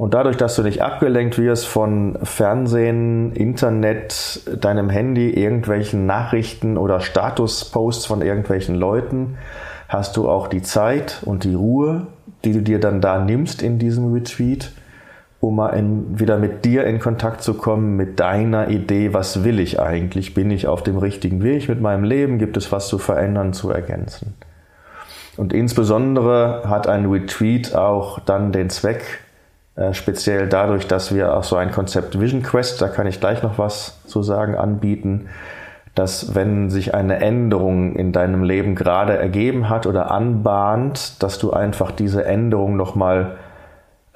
Und 0.00 0.14
dadurch, 0.14 0.38
dass 0.38 0.56
du 0.56 0.62
nicht 0.62 0.80
abgelenkt 0.80 1.36
wirst 1.36 1.66
von 1.66 2.16
Fernsehen, 2.22 3.32
Internet, 3.34 4.40
deinem 4.58 4.88
Handy, 4.88 5.28
irgendwelchen 5.28 6.06
Nachrichten 6.06 6.78
oder 6.78 7.00
Statusposts 7.00 8.06
von 8.06 8.22
irgendwelchen 8.22 8.76
Leuten, 8.76 9.36
hast 9.90 10.16
du 10.16 10.26
auch 10.26 10.48
die 10.48 10.62
Zeit 10.62 11.20
und 11.26 11.44
die 11.44 11.52
Ruhe, 11.52 12.06
die 12.44 12.54
du 12.54 12.62
dir 12.62 12.80
dann 12.80 13.02
da 13.02 13.22
nimmst 13.22 13.60
in 13.60 13.78
diesem 13.78 14.10
Retreat, 14.14 14.72
um 15.38 15.56
mal 15.56 15.68
in, 15.74 16.18
wieder 16.18 16.38
mit 16.38 16.64
dir 16.64 16.84
in 16.84 16.98
Kontakt 16.98 17.42
zu 17.42 17.52
kommen, 17.52 17.94
mit 17.96 18.20
deiner 18.20 18.70
Idee, 18.70 19.12
was 19.12 19.44
will 19.44 19.60
ich 19.60 19.80
eigentlich? 19.80 20.32
Bin 20.32 20.50
ich 20.50 20.66
auf 20.66 20.82
dem 20.82 20.96
richtigen 20.96 21.42
Weg 21.42 21.68
mit 21.68 21.82
meinem 21.82 22.04
Leben? 22.04 22.38
Gibt 22.38 22.56
es 22.56 22.72
was 22.72 22.88
zu 22.88 22.96
verändern, 22.96 23.52
zu 23.52 23.68
ergänzen? 23.68 24.32
Und 25.36 25.52
insbesondere 25.52 26.62
hat 26.64 26.86
ein 26.86 27.04
Retreat 27.04 27.74
auch 27.74 28.18
dann 28.20 28.50
den 28.50 28.70
Zweck, 28.70 29.20
speziell 29.92 30.48
dadurch, 30.48 30.86
dass 30.86 31.14
wir 31.14 31.36
auch 31.36 31.44
so 31.44 31.56
ein 31.56 31.70
Konzept 31.70 32.20
Vision 32.20 32.42
Quest, 32.42 32.82
da 32.82 32.88
kann 32.88 33.06
ich 33.06 33.20
gleich 33.20 33.42
noch 33.42 33.58
was 33.58 34.04
zu 34.06 34.22
sagen, 34.22 34.54
anbieten, 34.54 35.28
dass 35.94 36.34
wenn 36.34 36.70
sich 36.70 36.94
eine 36.94 37.16
Änderung 37.16 37.96
in 37.96 38.12
deinem 38.12 38.44
Leben 38.44 38.74
gerade 38.74 39.16
ergeben 39.16 39.68
hat 39.68 39.86
oder 39.86 40.10
anbahnt, 40.10 41.22
dass 41.22 41.38
du 41.38 41.52
einfach 41.52 41.90
diese 41.90 42.24
Änderung 42.24 42.76
nochmal 42.76 43.36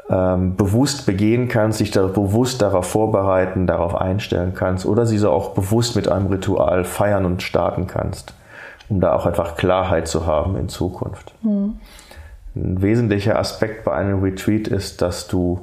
ähm, 0.09 0.55
bewusst 0.57 1.07
begehen 1.07 1.49
kannst, 1.49 1.81
dich 1.81 1.91
da 1.91 2.07
bewusst 2.07 2.63
darauf 2.63 2.87
vorbereiten, 2.87 3.67
darauf 3.67 3.95
einstellen 3.95 4.53
kannst 4.55 4.87
oder 4.87 5.07
sie 5.07 5.19
so 5.19 5.31
auch 5.31 5.51
bewusst 5.51 5.97
mit 5.97 6.09
einem 6.09 6.27
Ritual 6.27 6.85
feiern 6.85 7.25
und 7.25 7.43
starten 7.43 7.87
kannst, 7.87 8.35
um 8.89 9.01
da 9.01 9.15
auch 9.15 9.27
einfach 9.27 9.57
Klarheit 9.57 10.07
zu 10.07 10.27
haben 10.27 10.57
in 10.57 10.69
Zukunft. 10.69 11.33
Mhm. 11.43 11.79
Ein 12.55 12.83
wesentlicher 12.83 13.39
Aspekt 13.39 13.85
bei 13.85 13.93
einem 13.93 14.23
Retreat 14.23 14.69
ist, 14.69 15.03
dass 15.03 15.27
du, 15.27 15.61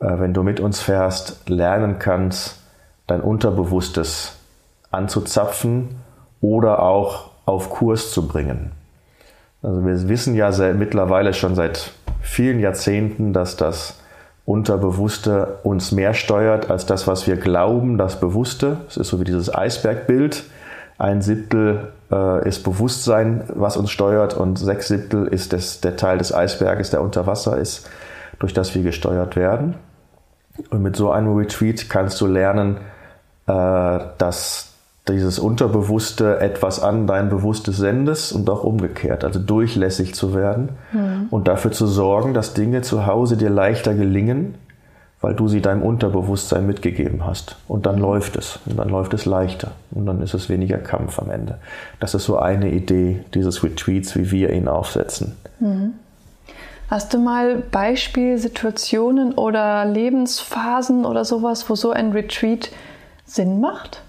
äh, 0.00 0.18
wenn 0.18 0.32
du 0.32 0.42
mit 0.42 0.60
uns 0.60 0.80
fährst, 0.80 1.48
lernen 1.48 1.98
kannst, 1.98 2.60
dein 3.06 3.20
Unterbewusstes 3.20 4.36
anzuzapfen 4.90 5.96
oder 6.40 6.82
auch 6.82 7.30
auf 7.44 7.70
Kurs 7.70 8.12
zu 8.12 8.26
bringen. 8.26 8.72
Also 9.62 9.84
wir 9.84 10.08
wissen 10.08 10.34
ja 10.34 10.52
seit, 10.52 10.76
mittlerweile 10.76 11.34
schon 11.34 11.54
seit 11.54 11.92
vielen 12.20 12.60
Jahrzehnten, 12.60 13.32
dass 13.32 13.56
das 13.56 14.00
Unterbewusste 14.44 15.58
uns 15.64 15.90
mehr 15.92 16.14
steuert 16.14 16.70
als 16.70 16.86
das, 16.86 17.06
was 17.06 17.26
wir 17.26 17.36
glauben, 17.36 17.98
das 17.98 18.20
Bewusste. 18.20 18.78
Es 18.88 18.96
ist 18.96 19.08
so 19.08 19.20
wie 19.20 19.24
dieses 19.24 19.52
Eisbergbild. 19.52 20.44
Ein 20.98 21.20
Siebtel 21.20 21.92
äh, 22.10 22.48
ist 22.48 22.64
Bewusstsein, 22.64 23.44
was 23.48 23.76
uns 23.76 23.90
steuert, 23.90 24.34
und 24.34 24.58
sechs 24.58 24.88
Siebtel 24.88 25.26
ist 25.26 25.52
das, 25.52 25.80
der 25.80 25.96
Teil 25.96 26.18
des 26.18 26.34
Eisberges, 26.34 26.90
der 26.90 27.02
unter 27.02 27.26
Wasser 27.26 27.58
ist, 27.58 27.88
durch 28.38 28.54
das 28.54 28.74
wir 28.74 28.82
gesteuert 28.82 29.36
werden. 29.36 29.74
Und 30.70 30.82
mit 30.82 30.96
so 30.96 31.10
einem 31.10 31.34
Retreat 31.36 31.90
kannst 31.90 32.20
du 32.20 32.26
lernen, 32.26 32.78
äh, 33.46 33.98
dass 34.18 34.72
dieses 35.08 35.38
Unterbewusste 35.38 36.40
etwas 36.40 36.82
an 36.82 37.06
dein 37.06 37.28
Bewusstes 37.28 37.76
sendest 37.76 38.32
und 38.32 38.50
auch 38.50 38.64
umgekehrt, 38.64 39.22
also 39.22 39.38
durchlässig 39.38 40.14
zu 40.14 40.34
werden 40.34 40.70
mhm. 40.92 41.26
und 41.30 41.46
dafür 41.46 41.70
zu 41.70 41.86
sorgen, 41.86 42.34
dass 42.34 42.54
Dinge 42.54 42.82
zu 42.82 43.06
Hause 43.06 43.36
dir 43.36 43.50
leichter 43.50 43.94
gelingen, 43.94 44.56
weil 45.20 45.34
du 45.34 45.48
sie 45.48 45.60
deinem 45.60 45.82
Unterbewusstsein 45.82 46.66
mitgegeben 46.66 47.24
hast. 47.24 47.56
Und 47.68 47.86
dann 47.86 47.98
läuft 47.98 48.36
es. 48.36 48.58
Und 48.66 48.78
dann 48.78 48.88
läuft 48.88 49.14
es 49.14 49.24
leichter. 49.24 49.72
Und 49.90 50.06
dann 50.06 50.22
ist 50.22 50.34
es 50.34 50.48
weniger 50.48 50.78
Kampf 50.78 51.18
am 51.18 51.30
Ende. 51.30 51.58
Das 52.00 52.14
ist 52.14 52.24
so 52.24 52.38
eine 52.38 52.70
Idee 52.70 53.24
dieses 53.34 53.62
Retreats, 53.62 54.14
wie 54.16 54.30
wir 54.30 54.50
ihn 54.52 54.68
aufsetzen. 54.68 55.36
Mhm. 55.58 55.94
Hast 56.88 57.12
du 57.12 57.18
mal 57.18 57.56
Beispielsituationen 57.56 59.34
oder 59.34 59.84
Lebensphasen 59.86 61.04
oder 61.04 61.24
sowas, 61.24 61.68
wo 61.68 61.74
so 61.74 61.90
ein 61.90 62.12
Retreat 62.12 62.70
Sinn 63.24 63.60
macht? 63.60 64.02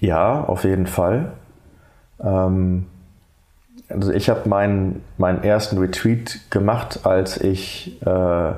Ja, 0.00 0.44
auf 0.44 0.64
jeden 0.64 0.86
Fall. 0.86 1.32
Ähm, 2.20 2.86
also 3.88 4.12
ich 4.12 4.28
habe 4.28 4.48
meinen, 4.48 5.04
meinen 5.16 5.44
ersten 5.44 5.78
Retreat 5.78 6.40
gemacht, 6.50 7.00
als 7.04 7.40
ich 7.40 8.00
äh, 8.02 8.52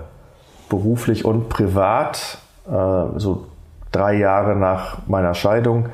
beruflich 0.69 1.25
und 1.25 1.49
privat, 1.49 2.39
äh, 2.67 2.71
so 3.17 3.47
drei 3.93 4.15
Jahre 4.15 4.57
nach 4.57 5.07
meiner 5.07 5.35
Scheidung, 5.35 5.91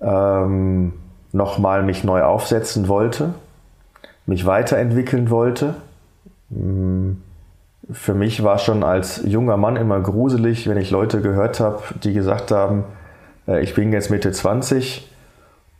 ähm, 0.00 0.92
nochmal 1.32 1.82
mich 1.82 2.04
neu 2.04 2.22
aufsetzen 2.22 2.88
wollte, 2.88 3.34
mich 4.26 4.46
weiterentwickeln 4.46 5.30
wollte. 5.30 5.74
Mm, 6.50 7.12
für 7.90 8.14
mich 8.14 8.44
war 8.44 8.58
schon 8.58 8.84
als 8.84 9.22
junger 9.24 9.56
Mann 9.56 9.76
immer 9.76 10.00
gruselig, 10.00 10.68
wenn 10.68 10.76
ich 10.76 10.90
Leute 10.90 11.20
gehört 11.20 11.60
habe, 11.60 11.82
die 12.02 12.12
gesagt 12.12 12.50
haben, 12.50 12.84
äh, 13.48 13.62
ich 13.62 13.74
bin 13.74 13.92
jetzt 13.92 14.10
Mitte 14.10 14.30
20 14.32 15.08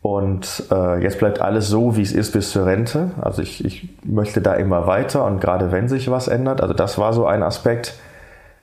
und 0.01 0.63
äh, 0.71 1.01
jetzt 1.03 1.19
bleibt 1.19 1.41
alles 1.41 1.67
so, 1.67 1.95
wie 1.95 2.01
es 2.01 2.11
ist 2.11 2.31
bis 2.31 2.51
zur 2.51 2.65
Rente. 2.65 3.11
Also 3.21 3.41
ich, 3.41 3.63
ich 3.63 3.89
möchte 4.03 4.41
da 4.41 4.53
immer 4.53 4.87
weiter 4.87 5.25
und 5.25 5.39
gerade 5.39 5.71
wenn 5.71 5.87
sich 5.87 6.09
was 6.09 6.27
ändert, 6.27 6.61
also 6.61 6.73
das 6.73 6.97
war 6.97 7.13
so 7.13 7.27
ein 7.27 7.43
Aspekt. 7.43 7.93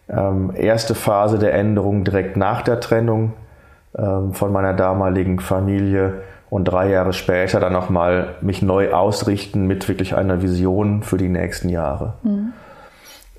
Ähm, 0.08 0.52
erste 0.56 0.94
Phase 0.94 1.38
der 1.38 1.54
Änderung 1.54 2.02
direkt 2.02 2.36
nach 2.36 2.62
der 2.62 2.80
Trennung 2.80 3.34
ähm, 3.96 4.32
von 4.32 4.52
meiner 4.52 4.74
damaligen 4.74 5.38
Familie 5.38 6.22
und 6.50 6.64
drei 6.64 6.88
Jahre 6.90 7.12
später 7.12 7.60
dann 7.60 7.72
nochmal 7.72 8.34
mich 8.40 8.62
neu 8.62 8.92
ausrichten 8.92 9.66
mit 9.66 9.86
wirklich 9.88 10.16
einer 10.16 10.42
Vision 10.42 11.02
für 11.02 11.18
die 11.18 11.28
nächsten 11.28 11.68
Jahre. 11.68 12.14
Mhm. 12.22 12.52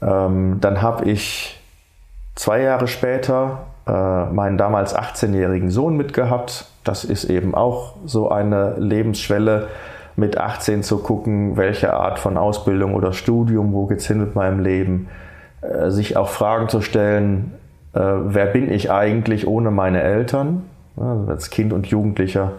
Ähm, 0.01 0.57
dann 0.61 0.81
habe 0.81 1.05
ich 1.09 1.59
zwei 2.35 2.61
Jahre 2.61 2.87
später 2.87 3.63
äh, 3.89 4.25
meinen 4.31 4.57
damals 4.57 4.95
18-jährigen 4.95 5.71
Sohn 5.71 5.97
mitgehabt. 5.97 6.65
Das 6.83 7.03
ist 7.03 7.23
eben 7.25 7.55
auch 7.55 7.95
so 8.05 8.29
eine 8.29 8.75
Lebensschwelle, 8.77 9.67
mit 10.15 10.37
18 10.37 10.83
zu 10.83 10.99
gucken, 10.99 11.55
welche 11.55 11.93
Art 11.93 12.19
von 12.19 12.37
Ausbildung 12.37 12.93
oder 12.93 13.13
Studium, 13.13 13.73
wo 13.73 13.85
geht's 13.85 14.05
hin 14.05 14.19
mit 14.19 14.35
meinem 14.35 14.59
Leben, 14.59 15.07
äh, 15.61 15.89
sich 15.89 16.17
auch 16.17 16.27
Fragen 16.27 16.69
zu 16.69 16.81
stellen, 16.81 17.53
äh, 17.93 17.99
wer 17.99 18.45
bin 18.47 18.71
ich 18.71 18.91
eigentlich 18.91 19.47
ohne 19.47 19.71
meine 19.71 20.01
Eltern? 20.01 20.65
Also 20.97 21.31
als 21.31 21.49
Kind 21.49 21.73
und 21.73 21.87
Jugendlicher 21.87 22.51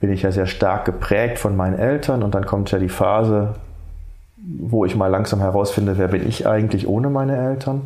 bin 0.00 0.12
ich 0.12 0.22
ja 0.22 0.30
sehr 0.30 0.46
stark 0.46 0.84
geprägt 0.84 1.38
von 1.38 1.56
meinen 1.56 1.78
Eltern 1.78 2.22
und 2.22 2.34
dann 2.34 2.46
kommt 2.46 2.70
ja 2.70 2.78
die 2.78 2.88
Phase, 2.88 3.54
wo 4.46 4.84
ich 4.84 4.94
mal 4.94 5.08
langsam 5.08 5.40
herausfinde, 5.40 5.96
wer 5.98 6.08
bin 6.08 6.26
ich 6.28 6.46
eigentlich 6.46 6.86
ohne 6.86 7.10
meine 7.10 7.36
Eltern? 7.36 7.82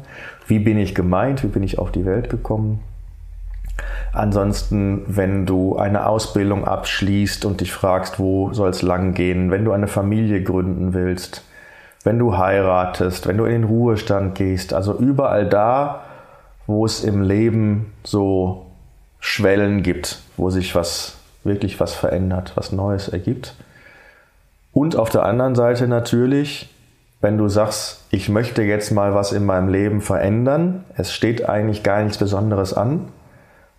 Wie 0.46 0.58
bin 0.58 0.78
ich 0.78 0.94
gemeint? 0.94 1.42
Wie 1.42 1.48
bin 1.48 1.62
ich 1.62 1.78
auf 1.78 1.92
die 1.92 2.04
Welt 2.04 2.30
gekommen? 2.30 2.80
Ansonsten, 4.12 5.04
wenn 5.06 5.46
du 5.46 5.76
eine 5.76 6.06
Ausbildung 6.06 6.64
abschließt 6.64 7.44
und 7.44 7.60
dich 7.60 7.72
fragst, 7.72 8.18
wo 8.18 8.52
soll 8.52 8.70
es 8.70 8.82
lang 8.82 9.14
gehen, 9.14 9.50
wenn 9.50 9.64
du 9.64 9.72
eine 9.72 9.86
Familie 9.86 10.42
gründen 10.42 10.94
willst, 10.94 11.44
wenn 12.04 12.18
du 12.18 12.36
heiratest, 12.36 13.26
wenn 13.26 13.36
du 13.36 13.44
in 13.44 13.52
den 13.52 13.64
Ruhestand 13.64 14.34
gehst, 14.34 14.72
also 14.72 14.96
überall 14.98 15.46
da, 15.46 16.02
wo 16.66 16.84
es 16.84 17.04
im 17.04 17.22
Leben 17.22 17.92
so 18.02 18.66
Schwellen 19.20 19.82
gibt, 19.82 20.20
wo 20.36 20.50
sich 20.50 20.74
was 20.74 21.18
wirklich 21.44 21.78
was 21.80 21.94
verändert, 21.94 22.52
was 22.56 22.72
Neues 22.72 23.08
ergibt. 23.08 23.54
Und 24.78 24.94
auf 24.94 25.10
der 25.10 25.24
anderen 25.24 25.56
Seite 25.56 25.88
natürlich, 25.88 26.72
wenn 27.20 27.36
du 27.36 27.48
sagst, 27.48 28.04
ich 28.10 28.28
möchte 28.28 28.62
jetzt 28.62 28.92
mal 28.92 29.12
was 29.12 29.32
in 29.32 29.44
meinem 29.44 29.66
Leben 29.66 30.00
verändern, 30.00 30.84
es 30.96 31.12
steht 31.12 31.48
eigentlich 31.48 31.82
gar 31.82 32.00
nichts 32.04 32.16
Besonderes 32.16 32.74
an, 32.74 33.08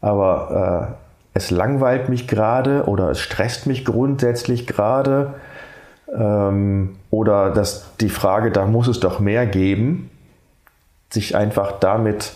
aber 0.01 0.89
äh, 0.89 1.37
es 1.37 1.51
langweilt 1.51 2.09
mich 2.09 2.27
gerade 2.27 2.83
oder 2.83 3.11
es 3.11 3.21
stresst 3.21 3.65
mich 3.65 3.85
grundsätzlich 3.85 4.67
gerade 4.67 5.35
ähm, 6.13 6.97
oder 7.11 7.51
dass 7.51 7.95
die 8.01 8.09
Frage, 8.09 8.51
da 8.51 8.65
muss 8.65 8.89
es 8.89 8.99
doch 8.99 9.21
mehr 9.21 9.45
geben, 9.45 10.11
sich 11.11 11.33
einfach 11.33 11.79
damit 11.79 12.33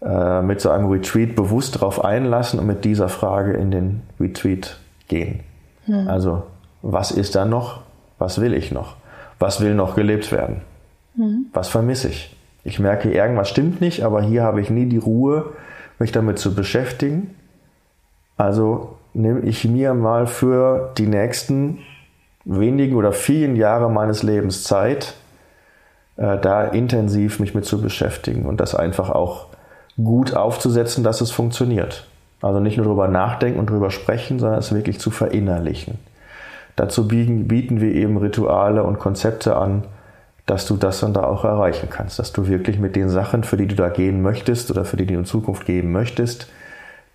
äh, 0.00 0.42
mit 0.42 0.60
so 0.60 0.70
einem 0.70 0.86
Retreat 0.86 1.34
bewusst 1.34 1.74
darauf 1.74 2.04
einlassen 2.04 2.60
und 2.60 2.68
mit 2.68 2.84
dieser 2.84 3.08
Frage 3.08 3.54
in 3.54 3.72
den 3.72 4.02
Retreat 4.20 4.78
gehen. 5.08 5.40
Hm. 5.86 6.06
Also 6.06 6.44
was 6.82 7.10
ist 7.10 7.34
da 7.34 7.44
noch? 7.44 7.84
Was 8.18 8.40
will 8.40 8.54
ich 8.54 8.72
noch? 8.72 8.96
Was 9.38 9.60
will 9.60 9.74
noch 9.74 9.94
gelebt 9.94 10.32
werden? 10.32 10.62
Hm. 11.16 11.46
Was 11.52 11.68
vermisse 11.68 12.08
ich? 12.08 12.36
Ich 12.64 12.78
merke, 12.78 13.12
irgendwas 13.12 13.48
stimmt 13.48 13.80
nicht, 13.80 14.02
aber 14.02 14.22
hier 14.22 14.42
habe 14.42 14.60
ich 14.60 14.70
nie 14.70 14.86
die 14.86 14.98
Ruhe, 14.98 15.52
mich 15.98 16.12
damit 16.12 16.38
zu 16.38 16.54
beschäftigen. 16.54 17.34
Also 18.36 18.96
nehme 19.14 19.40
ich 19.40 19.64
mir 19.64 19.94
mal 19.94 20.26
für 20.26 20.92
die 20.98 21.06
nächsten 21.06 21.78
wenigen 22.44 22.96
oder 22.96 23.12
vielen 23.12 23.56
Jahre 23.56 23.90
meines 23.90 24.22
Lebens 24.22 24.64
Zeit, 24.64 25.14
äh, 26.16 26.38
da 26.38 26.64
intensiv 26.64 27.40
mich 27.40 27.54
mit 27.54 27.64
zu 27.64 27.80
beschäftigen 27.80 28.46
und 28.46 28.60
das 28.60 28.74
einfach 28.74 29.10
auch 29.10 29.46
gut 30.02 30.34
aufzusetzen, 30.34 31.02
dass 31.02 31.20
es 31.20 31.30
funktioniert. 31.30 32.06
Also 32.42 32.60
nicht 32.60 32.76
nur 32.76 32.86
darüber 32.86 33.08
nachdenken 33.08 33.58
und 33.58 33.70
darüber 33.70 33.90
sprechen, 33.90 34.38
sondern 34.38 34.58
es 34.58 34.74
wirklich 34.74 35.00
zu 35.00 35.10
verinnerlichen. 35.10 35.98
Dazu 36.76 37.08
bieten 37.08 37.80
wir 37.80 37.94
eben 37.94 38.18
Rituale 38.18 38.84
und 38.84 38.98
Konzepte 38.98 39.56
an, 39.56 39.84
dass 40.44 40.66
du 40.66 40.76
das 40.76 41.00
dann 41.00 41.12
da 41.12 41.24
auch 41.24 41.44
erreichen 41.44 41.88
kannst, 41.90 42.18
dass 42.18 42.32
du 42.32 42.46
wirklich 42.46 42.78
mit 42.78 42.94
den 42.94 43.08
Sachen, 43.08 43.42
für 43.42 43.56
die 43.56 43.66
du 43.66 43.74
da 43.74 43.88
gehen 43.88 44.22
möchtest 44.22 44.70
oder 44.70 44.84
für 44.84 44.96
die 44.96 45.06
du 45.06 45.14
in 45.14 45.24
Zukunft 45.24 45.66
gehen 45.66 45.90
möchtest, 45.90 46.46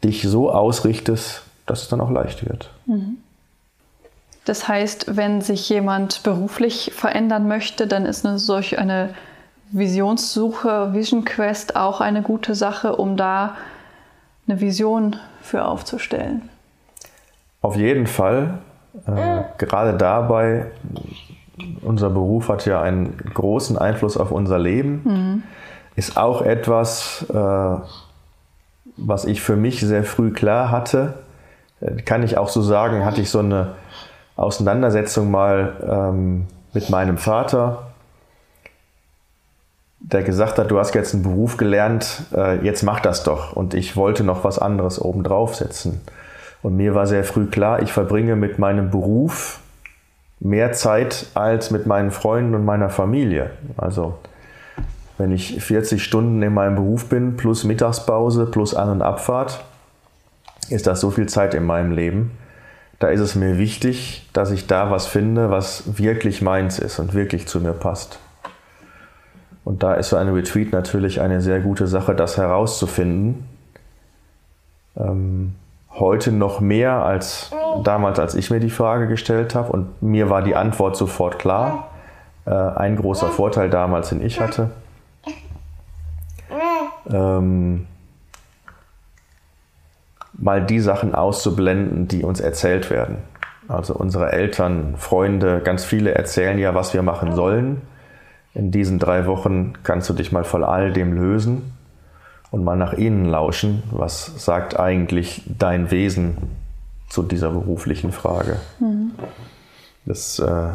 dich 0.03 0.23
so 0.23 0.51
ausrichtest, 0.51 1.43
dass 1.65 1.83
es 1.83 1.87
dann 1.87 2.01
auch 2.01 2.11
leicht 2.11 2.47
wird. 2.47 2.71
Mhm. 2.87 3.17
Das 4.45 4.67
heißt, 4.67 5.15
wenn 5.15 5.41
sich 5.41 5.69
jemand 5.69 6.23
beruflich 6.23 6.91
verändern 6.95 7.47
möchte, 7.47 7.87
dann 7.87 8.05
ist 8.05 8.25
eine 8.25 8.39
solch 8.39 8.79
eine 8.79 9.13
Visionssuche, 9.71 10.93
Vision 10.93 11.23
Quest 11.23 11.75
auch 11.75 12.01
eine 12.01 12.23
gute 12.23 12.55
Sache, 12.55 12.95
um 12.95 13.15
da 13.15 13.55
eine 14.47 14.59
Vision 14.59 15.15
für 15.41 15.63
aufzustellen. 15.65 16.49
Auf 17.61 17.77
jeden 17.77 18.07
Fall. 18.07 18.57
Äh, 19.17 19.43
gerade 19.57 19.97
dabei, 19.97 20.67
unser 21.81 22.09
Beruf 22.09 22.49
hat 22.49 22.65
ja 22.65 22.81
einen 22.81 23.17
großen 23.33 23.77
Einfluss 23.77 24.17
auf 24.17 24.31
unser 24.31 24.59
Leben, 24.59 25.01
mhm. 25.03 25.43
ist 25.95 26.17
auch 26.17 26.41
etwas, 26.41 27.25
äh, 27.29 27.75
was 28.97 29.25
ich 29.25 29.41
für 29.41 29.55
mich 29.55 29.79
sehr 29.81 30.03
früh 30.03 30.31
klar 30.31 30.71
hatte. 30.71 31.15
Äh, 31.79 32.01
kann 32.01 32.23
ich 32.23 32.37
auch 32.37 32.49
so 32.49 32.61
sagen, 32.61 33.05
hatte 33.05 33.21
ich 33.21 33.29
so 33.29 33.39
eine 33.39 33.75
Auseinandersetzung 34.35 35.29
mal 35.29 35.73
ähm, 35.87 36.47
mit 36.73 36.89
meinem 36.89 37.17
Vater, 37.17 37.91
der 39.99 40.23
gesagt 40.23 40.57
hat, 40.57 40.71
du 40.71 40.79
hast 40.79 40.95
jetzt 40.95 41.13
einen 41.13 41.23
Beruf 41.23 41.57
gelernt, 41.57 42.23
äh, 42.33 42.63
jetzt 42.65 42.81
mach 42.81 42.99
das 42.99 43.23
doch. 43.23 43.55
Und 43.55 43.73
ich 43.73 43.95
wollte 43.95 44.23
noch 44.23 44.43
was 44.43 44.57
anderes 44.57 44.99
obendrauf 44.99 45.55
setzen. 45.55 46.01
Und 46.61 46.77
mir 46.77 46.93
war 46.93 47.07
sehr 47.07 47.23
früh 47.23 47.47
klar, 47.47 47.81
ich 47.81 47.91
verbringe 47.91 48.35
mit 48.35 48.59
meinem 48.59 48.91
Beruf 48.91 49.59
mehr 50.39 50.73
Zeit 50.73 51.27
als 51.33 51.71
mit 51.71 51.85
meinen 51.85 52.11
Freunden 52.11 52.55
und 52.55 52.65
meiner 52.65 52.89
Familie. 52.89 53.51
Also 53.77 54.17
wenn 55.17 55.31
ich 55.31 55.63
40 55.63 56.03
Stunden 56.03 56.41
in 56.41 56.53
meinem 56.53 56.75
Beruf 56.75 57.05
bin, 57.05 57.37
plus 57.37 57.63
Mittagspause, 57.63 58.47
plus 58.47 58.73
An- 58.73 58.89
und 58.89 59.01
Abfahrt, 59.01 59.63
ist 60.69 60.87
das 60.87 60.99
so 60.99 61.11
viel 61.11 61.27
Zeit 61.27 61.53
in 61.53 61.63
meinem 61.63 61.91
Leben. 61.91 62.31
Da 62.97 63.09
ist 63.09 63.19
es 63.19 63.35
mir 63.35 63.57
wichtig, 63.57 64.29
dass 64.33 64.51
ich 64.51 64.67
da 64.67 64.89
was 64.89 65.07
finde, 65.07 65.49
was 65.49 65.97
wirklich 65.97 66.41
meins 66.41 66.79
ist 66.79 66.99
und 66.99 67.13
wirklich 67.13 67.47
zu 67.47 67.59
mir 67.59 67.73
passt. 67.73 68.19
Und 69.63 69.83
da 69.83 69.93
ist 69.93 70.09
so 70.09 70.15
ein 70.15 70.29
Retreat 70.29 70.71
natürlich 70.71 71.21
eine 71.21 71.41
sehr 71.41 71.59
gute 71.59 71.87
Sache, 71.87 72.15
das 72.15 72.37
herauszufinden. 72.37 73.45
Ähm, 74.97 75.53
heute 75.99 76.31
noch 76.31 76.59
mehr 76.59 77.03
als 77.03 77.51
damals, 77.83 78.19
als 78.19 78.35
ich 78.35 78.49
mir 78.49 78.59
die 78.59 78.69
Frage 78.69 79.07
gestellt 79.07 79.55
habe. 79.55 79.71
Und 79.71 80.01
mir 80.01 80.29
war 80.29 80.41
die 80.41 80.55
Antwort 80.55 80.95
sofort 80.95 81.39
klar. 81.39 81.89
Äh, 82.45 82.51
ein 82.51 82.95
großer 82.95 83.27
Vorteil 83.27 83.69
damals, 83.69 84.09
den 84.09 84.21
ich 84.25 84.39
hatte. 84.39 84.71
Ähm, 87.11 87.87
mal 90.33 90.65
die 90.65 90.79
Sachen 90.79 91.13
auszublenden, 91.13 92.07
die 92.07 92.23
uns 92.23 92.39
erzählt 92.39 92.89
werden. 92.89 93.17
Also 93.67 93.93
unsere 93.93 94.31
Eltern, 94.31 94.95
Freunde, 94.97 95.61
ganz 95.63 95.85
viele 95.85 96.15
erzählen 96.15 96.57
ja, 96.57 96.73
was 96.73 96.93
wir 96.93 97.03
machen 97.03 97.35
sollen. 97.35 97.81
In 98.53 98.71
diesen 98.71 98.99
drei 98.99 99.27
Wochen 99.27 99.73
kannst 99.83 100.09
du 100.09 100.13
dich 100.13 100.31
mal 100.31 100.43
von 100.43 100.63
all 100.63 100.91
dem 100.91 101.13
lösen 101.13 101.73
und 102.51 102.63
mal 102.63 102.75
nach 102.75 102.93
innen 102.93 103.25
lauschen. 103.25 103.81
Was 103.91 104.43
sagt 104.43 104.79
eigentlich 104.79 105.43
dein 105.57 105.89
Wesen 105.89 106.37
zu 107.09 107.23
dieser 107.23 107.49
beruflichen 107.51 108.11
Frage? 108.11 108.57
Mhm. 108.79 109.11
Das, 110.05 110.39
äh, 110.39 110.69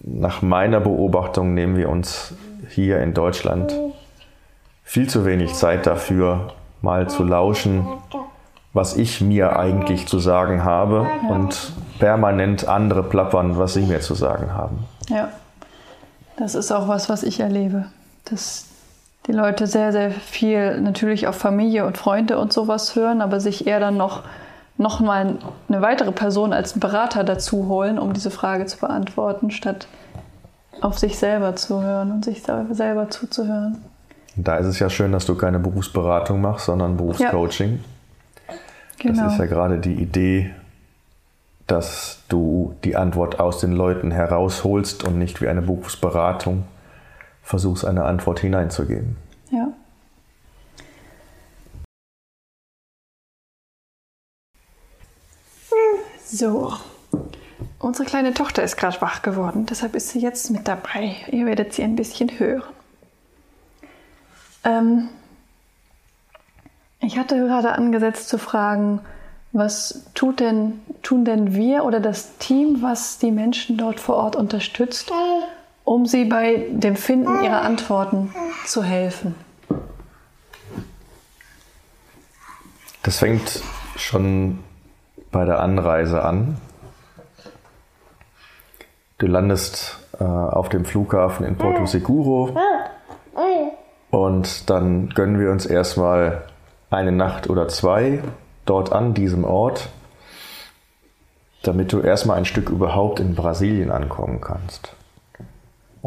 nach 0.00 0.42
meiner 0.42 0.80
Beobachtung 0.80 1.54
nehmen 1.54 1.76
wir 1.76 1.88
uns 1.88 2.34
hier 2.68 3.00
in 3.00 3.14
Deutschland 3.14 3.72
viel 4.82 5.08
zu 5.08 5.24
wenig 5.24 5.54
Zeit 5.54 5.86
dafür, 5.86 6.52
mal 6.80 7.08
zu 7.08 7.24
lauschen, 7.24 7.86
was 8.72 8.96
ich 8.96 9.20
mir 9.20 9.58
eigentlich 9.58 10.06
zu 10.06 10.18
sagen 10.18 10.64
habe 10.64 11.06
und 11.28 11.72
permanent 11.98 12.68
andere 12.68 13.02
plappern, 13.02 13.58
was 13.58 13.74
sie 13.74 13.82
mir 13.82 14.00
zu 14.00 14.14
sagen 14.14 14.52
haben. 14.52 14.84
Ja. 15.08 15.30
Das 16.36 16.54
ist 16.54 16.70
auch 16.70 16.86
was, 16.86 17.08
was 17.08 17.22
ich 17.22 17.40
erlebe. 17.40 17.86
Dass 18.26 18.66
die 19.26 19.32
Leute 19.32 19.66
sehr, 19.66 19.92
sehr 19.92 20.10
viel 20.10 20.80
natürlich 20.80 21.26
auf 21.26 21.36
Familie 21.36 21.86
und 21.86 21.98
Freunde 21.98 22.38
und 22.38 22.52
sowas 22.52 22.94
hören, 22.94 23.20
aber 23.20 23.40
sich 23.40 23.66
eher 23.66 23.80
dann 23.80 23.96
noch, 23.96 24.22
noch 24.76 25.00
mal 25.00 25.38
eine 25.68 25.82
weitere 25.82 26.12
Person 26.12 26.52
als 26.52 26.78
Berater 26.78 27.24
dazu 27.24 27.68
holen, 27.68 27.98
um 27.98 28.12
diese 28.12 28.30
Frage 28.30 28.66
zu 28.66 28.78
beantworten, 28.78 29.50
statt 29.50 29.88
auf 30.80 30.98
sich 30.98 31.18
selber 31.18 31.56
zu 31.56 31.82
hören 31.82 32.12
und 32.12 32.24
sich 32.24 32.42
selber 32.42 33.10
zuzuhören. 33.10 33.82
Da 34.36 34.56
ist 34.56 34.66
es 34.66 34.78
ja 34.78 34.90
schön, 34.90 35.12
dass 35.12 35.24
du 35.24 35.34
keine 35.34 35.58
Berufsberatung 35.58 36.40
machst, 36.40 36.66
sondern 36.66 36.96
Berufscoaching. 36.96 37.80
Ja. 38.48 38.54
Genau. 38.98 39.24
Das 39.24 39.32
ist 39.32 39.38
ja 39.38 39.46
gerade 39.46 39.78
die 39.78 39.94
Idee 39.94 40.50
dass 41.66 42.22
du 42.28 42.74
die 42.84 42.96
Antwort 42.96 43.40
aus 43.40 43.58
den 43.58 43.72
Leuten 43.72 44.10
herausholst 44.10 45.04
und 45.04 45.18
nicht 45.18 45.40
wie 45.40 45.48
eine 45.48 45.62
Berufsberatung 45.62 46.64
versuchst, 47.46 47.84
eine 47.84 48.04
Antwort 48.04 48.40
hineinzugeben. 48.40 49.16
Ja. 49.50 49.68
So, 56.24 56.72
unsere 57.78 58.04
kleine 58.04 58.34
Tochter 58.34 58.64
ist 58.64 58.76
gerade 58.76 59.00
wach 59.00 59.22
geworden, 59.22 59.64
deshalb 59.66 59.94
ist 59.94 60.08
sie 60.08 60.18
jetzt 60.18 60.50
mit 60.50 60.66
dabei. 60.66 61.14
Ihr 61.30 61.46
werdet 61.46 61.72
sie 61.72 61.84
ein 61.84 61.94
bisschen 61.94 62.36
hören. 62.38 62.64
Ähm, 64.64 65.08
ich 67.00 67.16
hatte 67.16 67.36
gerade 67.36 67.72
angesetzt 67.72 68.28
zu 68.28 68.38
fragen, 68.38 69.00
was 69.52 70.02
tut 70.14 70.40
denn, 70.40 70.80
tun 71.02 71.24
denn 71.24 71.54
wir 71.54 71.84
oder 71.84 72.00
das 72.00 72.36
Team, 72.38 72.82
was 72.82 73.18
die 73.18 73.30
Menschen 73.30 73.76
dort 73.76 74.00
vor 74.00 74.16
Ort 74.16 74.34
unterstützt, 74.34 75.12
um 75.86 76.04
sie 76.04 76.24
bei 76.24 76.66
dem 76.68 76.96
Finden 76.96 77.42
ihrer 77.42 77.62
Antworten 77.62 78.34
zu 78.66 78.82
helfen? 78.82 79.36
Das 83.04 83.18
fängt 83.18 83.62
schon 83.94 84.58
bei 85.30 85.44
der 85.44 85.60
Anreise 85.60 86.24
an. 86.24 86.58
Du 89.18 89.28
landest 89.28 90.00
äh, 90.18 90.24
auf 90.24 90.68
dem 90.68 90.84
Flughafen 90.84 91.46
in 91.46 91.56
Porto 91.56 91.86
Seguro. 91.86 92.50
Und 94.10 94.68
dann 94.68 95.10
gönnen 95.10 95.38
wir 95.38 95.52
uns 95.52 95.66
erstmal 95.66 96.46
eine 96.90 97.12
Nacht 97.12 97.48
oder 97.48 97.68
zwei 97.68 98.22
dort 98.64 98.92
an 98.92 99.14
diesem 99.14 99.44
Ort, 99.44 99.88
damit 101.62 101.92
du 101.92 102.00
erstmal 102.00 102.38
ein 102.38 102.44
Stück 102.44 102.70
überhaupt 102.70 103.20
in 103.20 103.36
Brasilien 103.36 103.92
ankommen 103.92 104.40
kannst. 104.40 104.95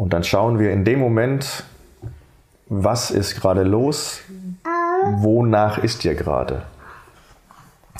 Und 0.00 0.14
dann 0.14 0.24
schauen 0.24 0.58
wir 0.58 0.72
in 0.72 0.86
dem 0.86 0.98
Moment, 0.98 1.64
was 2.70 3.10
ist 3.10 3.38
gerade 3.38 3.64
los, 3.64 4.22
wonach 5.18 5.76
ist 5.76 6.04
dir 6.04 6.14
gerade. 6.14 6.62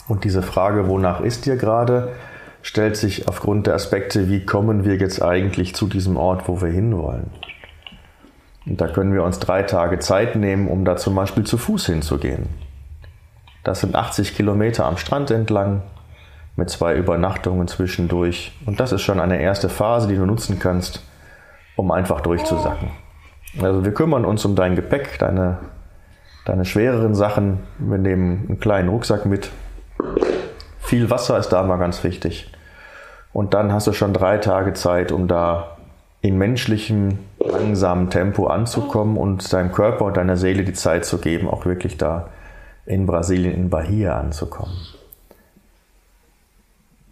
Und 0.08 0.24
diese 0.24 0.40
Frage, 0.40 0.88
wonach 0.88 1.20
ist 1.20 1.44
dir 1.44 1.56
gerade, 1.56 2.14
stellt 2.62 2.96
sich 2.96 3.28
aufgrund 3.28 3.66
der 3.66 3.74
Aspekte, 3.74 4.30
wie 4.30 4.46
kommen 4.46 4.86
wir 4.86 4.96
jetzt 4.96 5.20
eigentlich 5.20 5.74
zu 5.74 5.88
diesem 5.88 6.16
Ort, 6.16 6.48
wo 6.48 6.62
wir 6.62 6.70
hinwollen. 6.70 7.28
Und 8.64 8.80
da 8.80 8.88
können 8.88 9.12
wir 9.12 9.22
uns 9.22 9.38
drei 9.38 9.62
Tage 9.64 9.98
Zeit 9.98 10.36
nehmen, 10.36 10.68
um 10.68 10.86
da 10.86 10.96
zum 10.96 11.14
Beispiel 11.14 11.44
zu 11.44 11.58
Fuß 11.58 11.84
hinzugehen. 11.84 12.48
Das 13.62 13.82
sind 13.82 13.94
80 13.94 14.34
Kilometer 14.34 14.86
am 14.86 14.96
Strand 14.96 15.30
entlang 15.30 15.82
mit 16.56 16.70
zwei 16.70 16.96
Übernachtungen 16.96 17.68
zwischendurch. 17.68 18.52
Und 18.64 18.80
das 18.80 18.92
ist 18.92 19.02
schon 19.02 19.20
eine 19.20 19.42
erste 19.42 19.68
Phase, 19.68 20.08
die 20.08 20.16
du 20.16 20.24
nutzen 20.24 20.58
kannst, 20.58 21.02
um 21.76 21.90
einfach 21.90 22.20
durchzusacken. 22.20 22.90
Also 23.60 23.84
wir 23.84 23.92
kümmern 23.92 24.24
uns 24.24 24.44
um 24.44 24.54
dein 24.54 24.76
Gepäck, 24.76 25.18
deine, 25.18 25.58
deine 26.44 26.64
schwereren 26.64 27.14
Sachen. 27.14 27.60
Wir 27.78 27.98
nehmen 27.98 28.46
einen 28.48 28.60
kleinen 28.60 28.88
Rucksack 28.88 29.26
mit. 29.26 29.50
Viel 30.78 31.10
Wasser 31.10 31.38
ist 31.38 31.48
da 31.48 31.62
mal 31.62 31.78
ganz 31.78 32.02
wichtig. 32.04 32.50
Und 33.32 33.54
dann 33.54 33.72
hast 33.72 33.86
du 33.86 33.92
schon 33.92 34.12
drei 34.12 34.38
Tage 34.38 34.72
Zeit, 34.72 35.12
um 35.12 35.28
da 35.28 35.76
in 36.20 36.36
menschlichem, 36.36 37.18
langsamen 37.38 38.10
Tempo 38.10 38.46
anzukommen 38.46 39.16
und 39.16 39.52
deinem 39.52 39.72
Körper 39.72 40.04
und 40.04 40.16
deiner 40.16 40.36
Seele 40.36 40.64
die 40.64 40.72
Zeit 40.72 41.04
zu 41.04 41.18
geben, 41.18 41.48
auch 41.48 41.64
wirklich 41.64 41.96
da 41.96 42.28
in 42.86 43.06
Brasilien, 43.06 43.54
in 43.54 43.70
Bahia 43.70 44.18
anzukommen. 44.18 44.74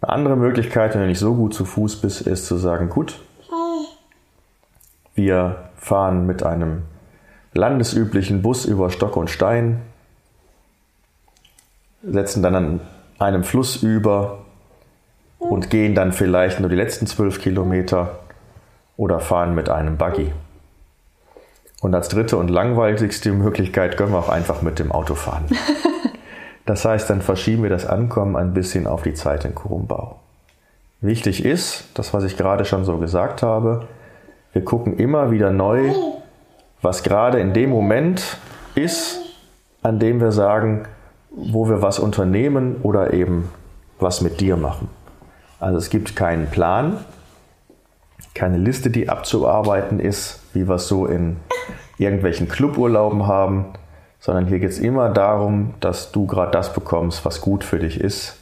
Eine 0.01 0.13
andere 0.13 0.37
Möglichkeit, 0.37 0.93
wenn 0.93 1.01
du 1.01 1.07
nicht 1.07 1.19
so 1.19 1.35
gut 1.35 1.53
zu 1.53 1.65
Fuß 1.65 2.01
bist, 2.01 2.21
ist 2.21 2.45
zu 2.45 2.57
sagen, 2.57 2.89
gut, 2.89 3.19
wir 5.19 5.57
fahren 5.75 6.25
mit 6.25 6.43
einem 6.43 6.83
landesüblichen 7.53 8.41
Bus 8.41 8.63
über 8.63 8.89
Stock 8.89 9.17
und 9.17 9.29
Stein, 9.29 9.81
setzen 12.03 12.41
dann 12.41 12.55
an 12.55 12.79
einem 13.19 13.43
Fluss 13.43 13.83
über 13.83 14.45
und 15.39 15.69
gehen 15.69 15.93
dann 15.93 16.13
vielleicht 16.13 16.61
nur 16.61 16.69
die 16.69 16.77
letzten 16.77 17.05
zwölf 17.05 17.41
Kilometer 17.41 18.19
oder 18.95 19.19
fahren 19.19 19.55
mit 19.55 19.69
einem 19.69 19.97
Buggy. 19.97 20.31
Und 21.81 21.95
als 21.95 22.07
dritte 22.07 22.37
und 22.37 22.49
langweiligste 22.49 23.33
Möglichkeit 23.33 23.97
können 23.97 24.13
wir 24.13 24.19
auch 24.19 24.29
einfach 24.29 24.61
mit 24.61 24.79
dem 24.79 24.91
Auto 24.91 25.15
fahren. 25.15 25.45
Das 26.65 26.85
heißt, 26.85 27.09
dann 27.09 27.23
verschieben 27.23 27.63
wir 27.63 27.71
das 27.71 27.87
Ankommen 27.87 28.35
ein 28.35 28.53
bisschen 28.53 28.85
auf 28.85 29.01
die 29.01 29.15
Zeit 29.15 29.43
in 29.43 29.55
Kurumbau. 29.55 30.19
Wichtig 31.01 31.43
ist, 31.43 31.85
das 31.95 32.13
was 32.13 32.23
ich 32.23 32.37
gerade 32.37 32.63
schon 32.63 32.85
so 32.85 32.99
gesagt 32.99 33.41
habe, 33.41 33.87
wir 34.53 34.63
gucken 34.63 34.97
immer 34.97 35.31
wieder 35.31 35.51
neu, 35.51 35.93
was 36.81 37.03
gerade 37.03 37.39
in 37.39 37.53
dem 37.53 37.69
Moment 37.69 38.37
ist, 38.75 39.19
an 39.81 39.99
dem 39.99 40.19
wir 40.19 40.31
sagen, 40.31 40.87
wo 41.29 41.69
wir 41.69 41.81
was 41.81 41.99
unternehmen 41.99 42.77
oder 42.83 43.13
eben 43.13 43.49
was 43.99 44.21
mit 44.21 44.39
dir 44.39 44.57
machen. 44.57 44.89
Also 45.59 45.77
es 45.77 45.89
gibt 45.89 46.15
keinen 46.15 46.47
Plan, 46.47 46.97
keine 48.33 48.57
Liste, 48.57 48.89
die 48.89 49.09
abzuarbeiten 49.09 49.99
ist, 49.99 50.41
wie 50.53 50.67
wir 50.67 50.75
es 50.75 50.87
so 50.87 51.05
in 51.05 51.37
irgendwelchen 51.97 52.47
Cluburlauben 52.47 53.27
haben, 53.27 53.65
sondern 54.19 54.47
hier 54.47 54.59
geht 54.59 54.71
es 54.71 54.79
immer 54.79 55.09
darum, 55.09 55.73
dass 55.79 56.11
du 56.11 56.25
gerade 56.25 56.51
das 56.51 56.73
bekommst, 56.73 57.25
was 57.25 57.41
gut 57.41 57.63
für 57.63 57.79
dich 57.79 57.99
ist, 57.99 58.37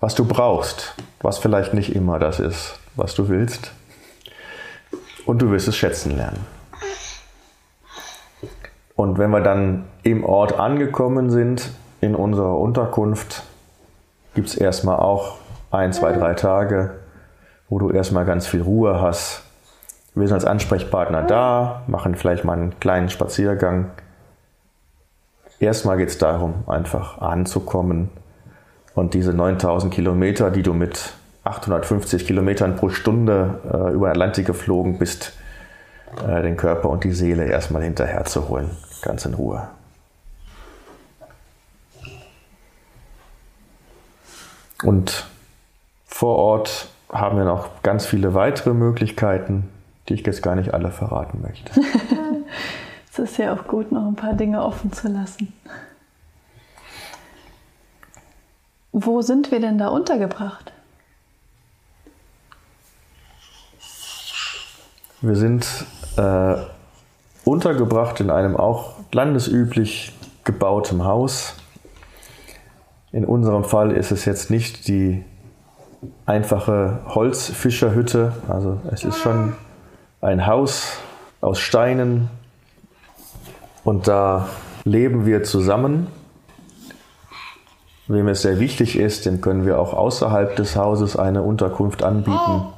was 0.00 0.14
du 0.14 0.24
brauchst, 0.24 0.94
was 1.20 1.38
vielleicht 1.38 1.74
nicht 1.74 1.94
immer 1.94 2.18
das 2.18 2.40
ist, 2.40 2.78
was 2.96 3.14
du 3.14 3.28
willst. 3.28 3.72
Und 5.30 5.40
du 5.40 5.52
wirst 5.52 5.68
es 5.68 5.76
schätzen 5.76 6.16
lernen. 6.16 6.44
Und 8.96 9.16
wenn 9.16 9.30
wir 9.30 9.40
dann 9.40 9.84
im 10.02 10.24
Ort 10.24 10.58
angekommen 10.58 11.30
sind, 11.30 11.70
in 12.00 12.16
unserer 12.16 12.58
Unterkunft, 12.58 13.44
gibt 14.34 14.48
es 14.48 14.56
erstmal 14.56 14.96
auch 14.96 15.36
ein, 15.70 15.92
zwei, 15.92 16.10
drei 16.14 16.34
Tage, 16.34 16.98
wo 17.68 17.78
du 17.78 17.90
erstmal 17.90 18.24
ganz 18.24 18.48
viel 18.48 18.60
Ruhe 18.60 19.00
hast. 19.00 19.44
Wir 20.16 20.26
sind 20.26 20.34
als 20.34 20.46
Ansprechpartner 20.46 21.22
da, 21.22 21.84
machen 21.86 22.16
vielleicht 22.16 22.42
mal 22.42 22.54
einen 22.54 22.80
kleinen 22.80 23.08
Spaziergang. 23.08 23.92
Erstmal 25.60 25.96
geht 25.96 26.08
es 26.08 26.18
darum, 26.18 26.64
einfach 26.66 27.18
anzukommen 27.18 28.10
und 28.96 29.14
diese 29.14 29.32
9000 29.32 29.94
Kilometer, 29.94 30.50
die 30.50 30.62
du 30.62 30.74
mit 30.74 31.14
850 31.44 32.26
Kilometern 32.26 32.76
pro 32.76 32.90
Stunde 32.90 33.60
äh, 33.64 33.92
über 33.92 34.08
den 34.08 34.12
Atlantik 34.12 34.46
geflogen 34.46 34.98
bist, 34.98 35.32
äh, 36.26 36.42
den 36.42 36.56
Körper 36.56 36.90
und 36.90 37.04
die 37.04 37.12
Seele 37.12 37.46
erstmal 37.46 37.82
hinterher 37.82 38.24
zu 38.24 38.48
holen, 38.48 38.70
ganz 39.02 39.24
in 39.24 39.34
Ruhe. 39.34 39.68
Und 44.82 45.26
vor 46.06 46.36
Ort 46.36 46.88
haben 47.10 47.36
wir 47.36 47.44
noch 47.44 47.82
ganz 47.82 48.06
viele 48.06 48.34
weitere 48.34 48.72
Möglichkeiten, 48.72 49.68
die 50.08 50.14
ich 50.14 50.26
jetzt 50.26 50.42
gar 50.42 50.56
nicht 50.56 50.74
alle 50.74 50.90
verraten 50.90 51.42
möchte. 51.42 51.72
es 53.10 53.18
ist 53.18 53.38
ja 53.38 53.52
auch 53.54 53.66
gut, 53.66 53.92
noch 53.92 54.06
ein 54.06 54.16
paar 54.16 54.34
Dinge 54.34 54.62
offen 54.62 54.92
zu 54.92 55.08
lassen. 55.08 55.52
Wo 58.92 59.22
sind 59.22 59.50
wir 59.50 59.60
denn 59.60 59.78
da 59.78 59.88
untergebracht? 59.88 60.72
Wir 65.22 65.36
sind 65.36 65.66
äh, 66.16 66.54
untergebracht 67.44 68.20
in 68.20 68.30
einem 68.30 68.56
auch 68.56 68.94
landesüblich 69.12 70.14
gebautem 70.44 71.04
Haus. 71.04 71.56
In 73.12 73.26
unserem 73.26 73.64
Fall 73.64 73.92
ist 73.92 74.12
es 74.12 74.24
jetzt 74.24 74.50
nicht 74.50 74.88
die 74.88 75.22
einfache 76.24 77.00
Holzfischerhütte. 77.06 78.32
Also 78.48 78.78
es 78.90 79.04
ist 79.04 79.18
schon 79.18 79.52
ein 80.22 80.46
Haus 80.46 80.92
aus 81.42 81.58
Steinen 81.58 82.30
und 83.84 84.08
da 84.08 84.48
leben 84.84 85.26
wir 85.26 85.42
zusammen. 85.42 86.06
Wem 88.08 88.26
es 88.28 88.40
sehr 88.40 88.58
wichtig 88.58 88.98
ist, 88.98 89.26
dem 89.26 89.42
können 89.42 89.66
wir 89.66 89.78
auch 89.78 89.92
außerhalb 89.92 90.56
des 90.56 90.76
Hauses 90.76 91.16
eine 91.16 91.42
Unterkunft 91.42 92.02
anbieten. 92.02 92.72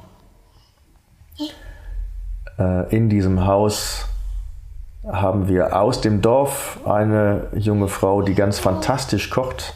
Äh, 2.59 2.95
in 2.95 3.09
diesem 3.09 3.45
Haus 3.45 4.07
haben 5.05 5.47
wir 5.47 5.79
aus 5.79 6.01
dem 6.01 6.21
Dorf 6.21 6.79
eine 6.85 7.47
junge 7.55 7.87
Frau, 7.87 8.21
die 8.21 8.35
ganz 8.35 8.59
fantastisch 8.59 9.29
kocht, 9.29 9.73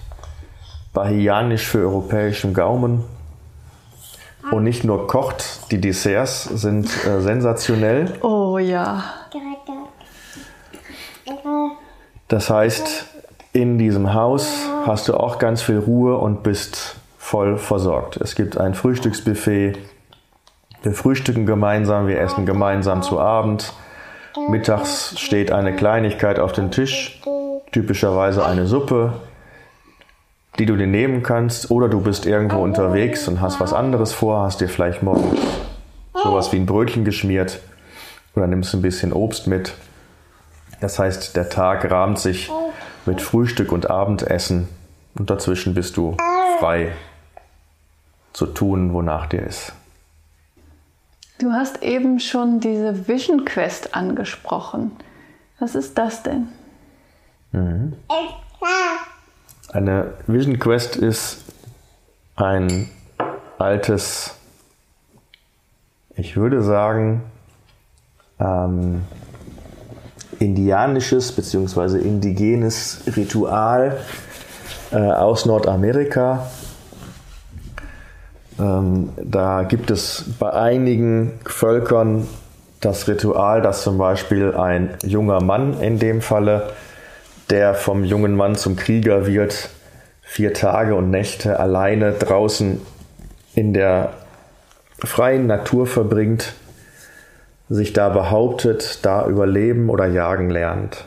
bahianisch 0.93 1.67
für 1.67 1.79
europäischen 1.79 2.53
Gaumen. 2.53 3.03
Und 4.51 4.63
nicht 4.63 4.85
nur 4.85 5.07
kocht, 5.07 5.71
die 5.71 5.81
Desserts 5.81 6.45
sind 6.45 6.89
äh, 7.05 7.19
sensationell. 7.19 8.13
Oh 8.21 8.57
ja. 8.57 9.03
Das 12.29 12.49
heißt, 12.49 13.05
in 13.51 13.77
diesem 13.77 14.13
Haus 14.13 14.49
hast 14.85 15.09
du 15.09 15.15
auch 15.15 15.37
ganz 15.39 15.61
viel 15.61 15.79
Ruhe 15.79 16.17
und 16.17 16.43
bist 16.43 16.95
voll 17.17 17.57
versorgt. 17.57 18.17
Es 18.17 18.35
gibt 18.35 18.57
ein 18.57 18.73
Frühstücksbuffet. 18.73 19.77
Wir 20.83 20.93
frühstücken 20.93 21.45
gemeinsam, 21.45 22.07
wir 22.07 22.19
essen 22.19 22.45
gemeinsam 22.45 23.01
zu 23.01 23.19
Abend. 23.19 23.73
Mittags 24.49 25.19
steht 25.19 25.51
eine 25.51 25.75
Kleinigkeit 25.75 26.39
auf 26.39 26.51
dem 26.51 26.71
Tisch, 26.71 27.21
typischerweise 27.71 28.45
eine 28.45 28.67
Suppe, 28.67 29.13
die 30.59 30.65
du 30.65 30.75
dir 30.75 30.87
nehmen 30.87 31.23
kannst, 31.23 31.71
oder 31.71 31.89
du 31.89 32.01
bist 32.01 32.25
irgendwo 32.25 32.59
unterwegs 32.59 33.27
und 33.27 33.41
hast 33.41 33.59
was 33.59 33.73
anderes 33.73 34.13
vor, 34.13 34.43
hast 34.43 34.61
dir 34.61 34.69
vielleicht 34.69 35.03
morgen 35.03 35.37
sowas 36.13 36.51
wie 36.51 36.57
ein 36.57 36.65
Brötchen 36.65 37.05
geschmiert 37.05 37.59
oder 38.35 38.47
nimmst 38.47 38.73
ein 38.73 38.81
bisschen 38.81 39.13
Obst 39.13 39.47
mit. 39.47 39.73
Das 40.79 40.99
heißt, 40.99 41.35
der 41.35 41.49
Tag 41.49 41.89
rahmt 41.89 42.19
sich 42.19 42.51
mit 43.05 43.21
Frühstück 43.21 43.71
und 43.71 43.89
Abendessen 43.89 44.67
und 45.17 45.29
dazwischen 45.29 45.73
bist 45.73 45.97
du 45.97 46.15
frei 46.59 46.91
zu 48.33 48.45
tun, 48.45 48.93
wonach 48.93 49.25
dir 49.27 49.41
ist. 49.41 49.73
Du 51.39 51.51
hast 51.51 51.83
eben 51.83 52.19
schon 52.19 52.59
diese 52.59 53.07
Vision 53.07 53.45
Quest 53.45 53.95
angesprochen. 53.95 54.91
Was 55.59 55.75
ist 55.75 55.97
das 55.97 56.23
denn? 56.23 56.49
Mhm. 57.51 57.93
Eine 59.71 60.13
Vision 60.27 60.59
Quest 60.59 60.95
ist 60.95 61.43
ein 62.35 62.89
altes 63.57 64.37
ich 66.17 66.35
würde 66.35 66.63
sagen, 66.63 67.21
ähm, 68.39 69.03
indianisches 70.39 71.31
bzw. 71.31 71.99
indigenes 71.99 73.03
Ritual 73.15 73.97
äh, 74.91 74.97
aus 74.97 75.45
Nordamerika. 75.45 76.47
Ähm, 78.59 79.09
da 79.21 79.63
gibt 79.63 79.91
es 79.91 80.25
bei 80.39 80.51
einigen 80.51 81.39
Völkern 81.45 82.27
das 82.81 83.07
Ritual, 83.07 83.61
dass 83.61 83.83
zum 83.83 83.97
Beispiel 83.97 84.53
ein 84.53 84.95
junger 85.03 85.41
Mann 85.41 85.79
in 85.81 85.99
dem 85.99 86.21
Falle, 86.21 86.69
der 87.49 87.73
vom 87.73 88.03
jungen 88.03 88.35
Mann 88.35 88.55
zum 88.55 88.75
Krieger 88.75 89.25
wird, 89.25 89.69
vier 90.21 90.53
Tage 90.53 90.95
und 90.95 91.09
Nächte 91.09 91.59
alleine 91.59 92.11
draußen 92.11 92.81
in 93.55 93.73
der 93.73 94.13
freien 94.99 95.47
Natur 95.47 95.87
verbringt, 95.87 96.53
sich 97.69 97.93
da 97.93 98.09
behauptet, 98.09 98.99
da 99.03 99.27
überleben 99.27 99.89
oder 99.89 100.05
jagen 100.07 100.49
lernt. 100.49 101.05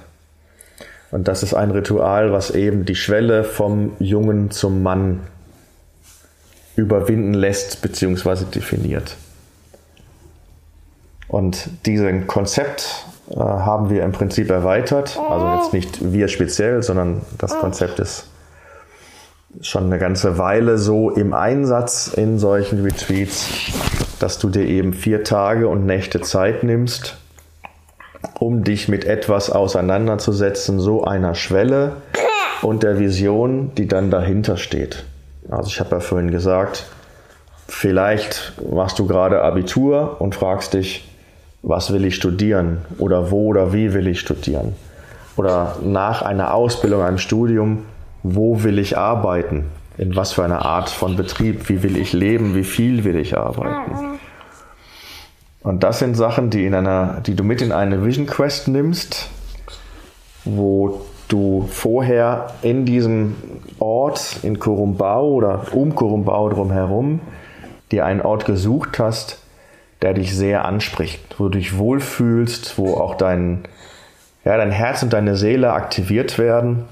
Und 1.10 1.28
das 1.28 1.42
ist 1.42 1.54
ein 1.54 1.70
Ritual, 1.70 2.32
was 2.32 2.50
eben 2.50 2.84
die 2.84 2.94
Schwelle 2.94 3.44
vom 3.44 3.92
Jungen 3.98 4.50
zum 4.50 4.82
Mann 4.82 5.20
überwinden 6.80 7.34
lässt 7.34 7.82
bzw. 7.82 8.44
definiert. 8.54 9.16
Und 11.28 11.70
diesen 11.86 12.26
Konzept 12.26 13.06
äh, 13.30 13.36
haben 13.36 13.88
wir 13.90 14.02
im 14.02 14.12
Prinzip 14.12 14.50
erweitert. 14.50 15.18
Also 15.28 15.46
jetzt 15.56 15.72
nicht 15.72 16.12
wir 16.12 16.28
speziell, 16.28 16.82
sondern 16.82 17.22
das 17.38 17.56
Konzept 17.58 18.00
ist 18.00 18.26
schon 19.60 19.84
eine 19.84 19.98
ganze 19.98 20.38
Weile 20.38 20.78
so 20.78 21.10
im 21.10 21.34
Einsatz 21.34 22.08
in 22.08 22.38
solchen 22.38 22.82
Retreats, 22.82 23.48
dass 24.18 24.38
du 24.38 24.48
dir 24.48 24.64
eben 24.64 24.92
vier 24.92 25.24
Tage 25.24 25.68
und 25.68 25.86
Nächte 25.86 26.20
Zeit 26.20 26.62
nimmst, 26.62 27.16
um 28.38 28.62
dich 28.64 28.88
mit 28.88 29.04
etwas 29.04 29.50
auseinanderzusetzen, 29.50 30.78
so 30.78 31.04
einer 31.04 31.34
Schwelle 31.34 31.96
und 32.62 32.82
der 32.82 32.98
Vision, 32.98 33.72
die 33.74 33.88
dann 33.88 34.10
dahinter 34.10 34.56
steht. 34.56 35.04
Also 35.50 35.68
ich 35.68 35.80
habe 35.80 35.90
ja 35.90 36.00
vorhin 36.00 36.30
gesagt, 36.30 36.86
vielleicht 37.68 38.52
machst 38.72 38.98
du 38.98 39.06
gerade 39.06 39.42
Abitur 39.42 40.20
und 40.20 40.34
fragst 40.34 40.74
dich, 40.74 41.08
was 41.62 41.92
will 41.92 42.04
ich 42.04 42.14
studieren 42.14 42.78
oder 42.98 43.30
wo 43.30 43.48
oder 43.48 43.72
wie 43.72 43.92
will 43.92 44.06
ich 44.06 44.20
studieren? 44.20 44.74
Oder 45.36 45.76
nach 45.82 46.22
einer 46.22 46.54
Ausbildung, 46.54 47.02
einem 47.02 47.18
Studium, 47.18 47.84
wo 48.22 48.62
will 48.62 48.78
ich 48.78 48.96
arbeiten? 48.96 49.66
In 49.98 50.16
was 50.16 50.32
für 50.32 50.44
einer 50.44 50.64
Art 50.64 50.88
von 50.88 51.16
Betrieb? 51.16 51.68
Wie 51.68 51.82
will 51.82 51.96
ich 51.96 52.12
leben? 52.12 52.54
Wie 52.54 52.64
viel 52.64 53.04
will 53.04 53.16
ich 53.16 53.36
arbeiten? 53.36 54.18
Und 55.62 55.82
das 55.82 55.98
sind 55.98 56.14
Sachen, 56.14 56.48
die, 56.50 56.64
in 56.64 56.74
einer, 56.74 57.20
die 57.26 57.34
du 57.34 57.44
mit 57.44 57.60
in 57.60 57.72
eine 57.72 58.04
Vision 58.04 58.26
Quest 58.26 58.68
nimmst, 58.68 59.28
wo 60.44 61.02
du 61.32 61.66
vorher 61.70 62.54
in 62.62 62.84
diesem 62.84 63.36
Ort 63.78 64.40
in 64.42 64.58
Korumbau 64.58 65.30
oder 65.30 65.66
um 65.72 65.94
Korumbau 65.94 66.48
drumherum 66.48 67.20
dir 67.92 68.04
einen 68.04 68.20
Ort 68.20 68.44
gesucht 68.44 68.98
hast, 68.98 69.42
der 70.02 70.14
dich 70.14 70.36
sehr 70.36 70.64
anspricht, 70.64 71.38
wo 71.38 71.44
du 71.44 71.58
dich 71.58 71.76
wohlfühlst, 71.76 72.78
wo 72.78 72.94
auch 72.94 73.14
dein, 73.14 73.62
ja, 74.44 74.56
dein 74.56 74.70
Herz 74.70 75.02
und 75.02 75.12
deine 75.12 75.36
Seele 75.36 75.72
aktiviert 75.72 76.38
werden. 76.38 76.84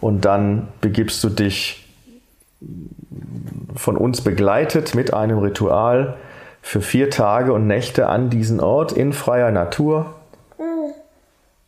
Und 0.00 0.24
dann 0.24 0.68
begibst 0.80 1.22
du 1.24 1.30
dich 1.30 1.88
von 3.74 3.96
uns 3.96 4.20
begleitet 4.20 4.94
mit 4.94 5.12
einem 5.12 5.38
Ritual 5.38 6.16
für 6.62 6.80
vier 6.80 7.10
Tage 7.10 7.52
und 7.52 7.66
Nächte 7.66 8.08
an 8.08 8.30
diesen 8.30 8.60
Ort 8.60 8.92
in 8.92 9.12
freier 9.12 9.50
Natur 9.50 10.14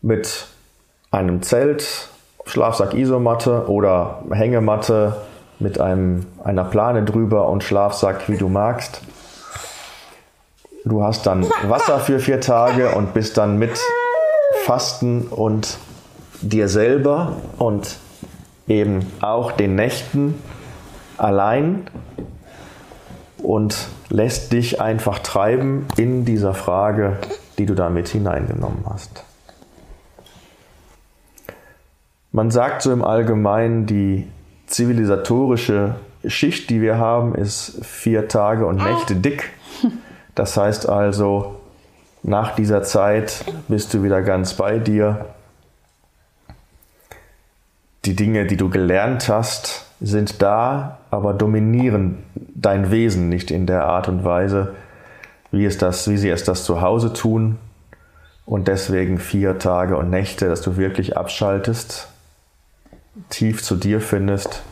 mit 0.00 0.46
einem 1.10 1.42
Zelt, 1.42 2.08
Schlafsack 2.44 2.94
Isomatte 2.94 3.68
oder 3.68 4.22
Hängematte 4.30 5.16
mit 5.58 5.80
einem, 5.80 6.26
einer 6.44 6.64
Plane 6.64 7.04
drüber 7.04 7.48
und 7.48 7.64
Schlafsack, 7.64 8.28
wie 8.28 8.36
du 8.36 8.48
magst. 8.48 9.00
Du 10.84 11.02
hast 11.02 11.26
dann 11.26 11.44
Wasser 11.66 11.98
für 11.98 12.20
vier 12.20 12.40
Tage 12.40 12.94
und 12.94 13.14
bist 13.14 13.36
dann 13.36 13.58
mit 13.58 13.76
Fasten 14.64 15.22
und 15.22 15.78
dir 16.42 16.68
selber 16.68 17.32
und 17.58 17.96
eben 18.68 19.12
auch 19.20 19.52
den 19.52 19.74
Nächten 19.74 20.40
allein 21.18 21.88
und 23.38 23.88
lässt 24.10 24.52
dich 24.52 24.80
einfach 24.80 25.18
treiben 25.20 25.86
in 25.96 26.24
dieser 26.24 26.54
Frage, 26.54 27.16
die 27.58 27.66
du 27.66 27.74
da 27.74 27.90
mit 27.90 28.08
hineingenommen 28.08 28.84
hast. 28.88 29.24
Man 32.36 32.50
sagt 32.50 32.82
so 32.82 32.92
im 32.92 33.02
Allgemeinen, 33.02 33.86
die 33.86 34.26
zivilisatorische 34.66 35.94
Schicht, 36.26 36.68
die 36.68 36.82
wir 36.82 36.98
haben, 36.98 37.34
ist 37.34 37.82
vier 37.82 38.28
Tage 38.28 38.66
und 38.66 38.76
Nächte 38.76 39.16
dick. 39.16 39.54
Das 40.34 40.54
heißt 40.54 40.86
also, 40.86 41.56
nach 42.22 42.54
dieser 42.54 42.82
Zeit 42.82 43.42
bist 43.68 43.94
du 43.94 44.02
wieder 44.02 44.20
ganz 44.20 44.52
bei 44.52 44.78
dir. 44.78 45.24
Die 48.04 48.14
Dinge, 48.14 48.44
die 48.44 48.58
du 48.58 48.68
gelernt 48.68 49.30
hast, 49.30 49.86
sind 50.02 50.42
da, 50.42 50.98
aber 51.10 51.32
dominieren 51.32 52.22
dein 52.34 52.90
Wesen 52.90 53.30
nicht 53.30 53.50
in 53.50 53.64
der 53.64 53.86
Art 53.86 54.08
und 54.08 54.26
Weise, 54.26 54.74
wie, 55.52 55.64
es 55.64 55.78
das, 55.78 56.06
wie 56.06 56.18
sie 56.18 56.28
es 56.28 56.44
das 56.44 56.64
zu 56.64 56.82
Hause 56.82 57.14
tun. 57.14 57.56
Und 58.44 58.68
deswegen 58.68 59.18
vier 59.18 59.58
Tage 59.58 59.96
und 59.96 60.10
Nächte, 60.10 60.50
dass 60.50 60.60
du 60.60 60.76
wirklich 60.76 61.16
abschaltest, 61.16 62.10
tief 63.30 63.62
zu 63.62 63.76
dir 63.76 64.00
findest 64.00 64.62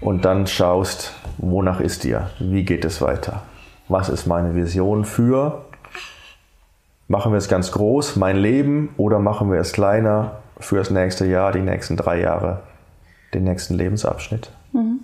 und 0.00 0.24
dann 0.24 0.46
schaust, 0.46 1.12
wonach 1.38 1.80
ist 1.80 2.04
dir, 2.04 2.30
wie 2.38 2.64
geht 2.64 2.84
es 2.84 3.00
weiter 3.00 3.42
was 3.90 4.08
ist 4.08 4.26
meine 4.26 4.54
Vision 4.54 5.04
für, 5.04 5.64
machen 7.08 7.32
wir 7.32 7.38
es 7.38 7.48
ganz 7.48 7.72
groß, 7.72 8.16
mein 8.16 8.36
Leben, 8.36 8.90
oder 8.96 9.18
machen 9.18 9.50
wir 9.50 9.58
es 9.58 9.72
kleiner 9.72 10.40
für 10.58 10.76
das 10.76 10.90
nächste 10.90 11.26
Jahr, 11.26 11.52
die 11.52 11.60
nächsten 11.60 11.96
drei 11.96 12.20
Jahre, 12.20 12.62
den 13.34 13.44
nächsten 13.44 13.74
Lebensabschnitt. 13.74 14.52
Mhm. 14.72 15.00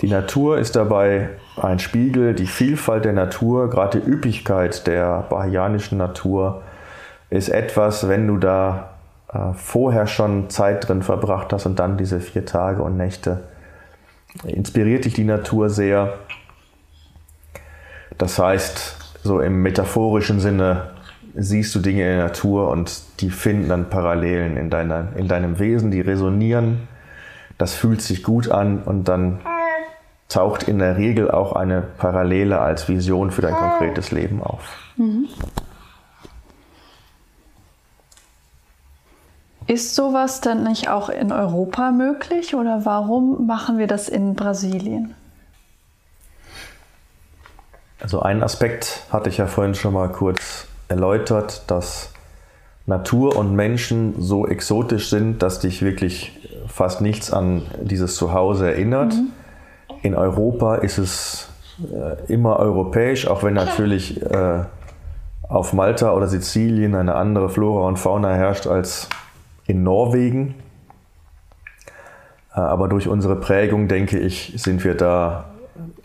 Die 0.00 0.08
Natur 0.08 0.56
ist 0.56 0.76
dabei 0.76 1.28
ein 1.60 1.78
Spiegel, 1.78 2.34
die 2.34 2.46
Vielfalt 2.46 3.04
der 3.04 3.12
Natur, 3.12 3.68
gerade 3.68 4.00
die 4.00 4.10
Üppigkeit 4.10 4.86
der 4.86 5.26
bahianischen 5.28 5.98
Natur 5.98 6.62
ist 7.30 7.48
etwas, 7.48 8.08
wenn 8.08 8.26
du 8.26 8.36
da 8.36 8.90
äh, 9.32 9.54
vorher 9.54 10.06
schon 10.06 10.50
Zeit 10.50 10.88
drin 10.88 11.02
verbracht 11.02 11.52
hast 11.52 11.66
und 11.66 11.78
dann 11.78 11.96
diese 11.96 12.20
vier 12.20 12.44
Tage 12.44 12.82
und 12.82 12.96
Nächte 12.96 13.44
inspiriert 14.44 15.04
dich 15.04 15.14
die 15.14 15.24
Natur 15.24 15.70
sehr. 15.70 16.14
Das 18.18 18.38
heißt, 18.38 19.18
so 19.22 19.40
im 19.40 19.62
metaphorischen 19.62 20.40
Sinne 20.40 20.90
siehst 21.34 21.74
du 21.74 21.80
Dinge 21.80 22.02
in 22.02 22.16
der 22.16 22.26
Natur 22.26 22.68
und 22.68 23.02
die 23.20 23.30
finden 23.30 23.68
dann 23.68 23.88
Parallelen 23.88 24.56
in, 24.56 24.70
deiner, 24.70 25.08
in 25.16 25.28
deinem 25.28 25.58
Wesen, 25.58 25.90
die 25.90 26.00
resonieren. 26.00 26.88
Das 27.58 27.74
fühlt 27.74 28.02
sich 28.02 28.22
gut 28.22 28.50
an 28.50 28.82
und 28.82 29.04
dann 29.08 29.40
taucht 30.28 30.64
in 30.64 30.78
der 30.78 30.96
Regel 30.96 31.30
auch 31.30 31.52
eine 31.52 31.82
Parallele 31.82 32.60
als 32.60 32.88
Vision 32.88 33.30
für 33.30 33.42
dein 33.42 33.54
konkretes 33.54 34.12
Leben 34.12 34.42
auf. 34.42 34.62
Mhm. 34.96 35.28
Ist 39.70 39.94
sowas 39.94 40.40
dann 40.40 40.64
nicht 40.64 40.88
auch 40.88 41.10
in 41.10 41.30
Europa 41.30 41.92
möglich 41.92 42.56
oder 42.56 42.84
warum 42.84 43.46
machen 43.46 43.78
wir 43.78 43.86
das 43.86 44.08
in 44.08 44.34
Brasilien? 44.34 45.14
Also 48.00 48.20
ein 48.20 48.42
Aspekt 48.42 49.04
hatte 49.12 49.28
ich 49.28 49.38
ja 49.38 49.46
vorhin 49.46 49.76
schon 49.76 49.94
mal 49.94 50.08
kurz 50.08 50.66
erläutert, 50.88 51.62
dass 51.68 52.10
Natur 52.86 53.36
und 53.36 53.54
Menschen 53.54 54.20
so 54.20 54.44
exotisch 54.44 55.08
sind, 55.08 55.40
dass 55.40 55.60
dich 55.60 55.82
wirklich 55.82 56.36
fast 56.66 57.00
nichts 57.00 57.32
an 57.32 57.62
dieses 57.80 58.16
Zuhause 58.16 58.72
erinnert. 58.72 59.14
Mhm. 59.14 59.30
In 60.02 60.16
Europa 60.16 60.78
ist 60.78 60.98
es 60.98 61.48
äh, 61.78 62.32
immer 62.32 62.56
europäisch, 62.58 63.28
auch 63.28 63.44
wenn 63.44 63.54
natürlich 63.54 64.20
äh, 64.20 64.64
auf 65.48 65.72
Malta 65.74 66.12
oder 66.12 66.26
Sizilien 66.26 66.96
eine 66.96 67.14
andere 67.14 67.48
Flora 67.48 67.86
und 67.86 68.00
Fauna 68.00 68.34
herrscht 68.34 68.66
als 68.66 69.08
in 69.70 69.82
Norwegen. 69.82 70.54
Äh, 72.54 72.60
aber 72.60 72.88
durch 72.88 73.08
unsere 73.08 73.36
Prägung, 73.36 73.88
denke 73.88 74.18
ich, 74.18 74.52
sind 74.56 74.84
wir 74.84 74.94
da 74.94 75.46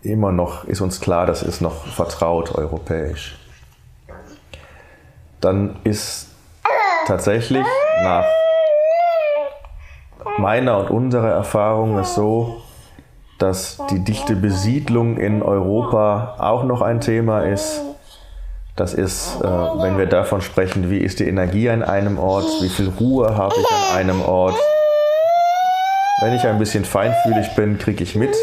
immer 0.02 0.32
noch, 0.32 0.66
ist 0.66 0.82
uns 0.82 1.02
klar, 1.02 1.26
das 1.26 1.44
ist 1.44 1.62
noch 1.62 1.86
vertraut 1.88 2.54
europäisch. 2.56 3.38
Dann 5.42 5.78
ist 5.84 6.30
tatsächlich 7.08 7.66
nach 8.04 8.26
meiner 10.38 10.78
und 10.80 10.90
unserer 10.90 11.30
Erfahrung 11.30 11.98
es 11.98 12.16
so, 12.16 12.62
dass 13.40 13.82
die 13.90 14.04
dichte 14.04 14.36
Besiedlung 14.36 15.18
in 15.18 15.42
Europa 15.44 16.36
auch 16.40 16.64
noch 16.64 16.82
ein 16.82 17.02
Thema 17.02 17.42
ist. 17.42 17.82
Das 18.76 18.94
ist, 18.94 19.38
äh, 19.42 19.46
wenn 19.46 19.98
wir 19.98 20.06
davon 20.06 20.42
sprechen, 20.42 20.90
wie 20.90 20.98
ist 20.98 21.20
die 21.20 21.28
Energie 21.28 21.70
an 21.70 21.82
einem 21.82 22.20
Ort, 22.20 22.46
wie 22.62 22.70
viel 22.70 22.90
Ruhe 22.90 23.38
habe 23.38 23.56
ich 23.58 23.72
an 23.72 23.98
einem 23.98 24.22
Ort. 24.22 24.56
Wenn 26.22 26.34
ich 26.34 26.46
ein 26.46 26.60
bisschen 26.60 26.84
feinfühlig 26.84 27.56
bin, 27.56 27.78
kriege 27.78 28.04
ich 28.04 28.16
mit, 28.16 28.36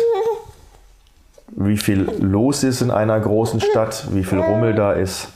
wie 1.48 1.76
viel 1.76 2.10
los 2.20 2.64
ist 2.64 2.80
in 2.80 2.90
einer 2.90 3.18
großen 3.20 3.60
Stadt, 3.60 4.08
wie 4.12 4.24
viel 4.24 4.40
Rummel 4.40 4.74
da 4.74 4.92
ist. 4.92 5.28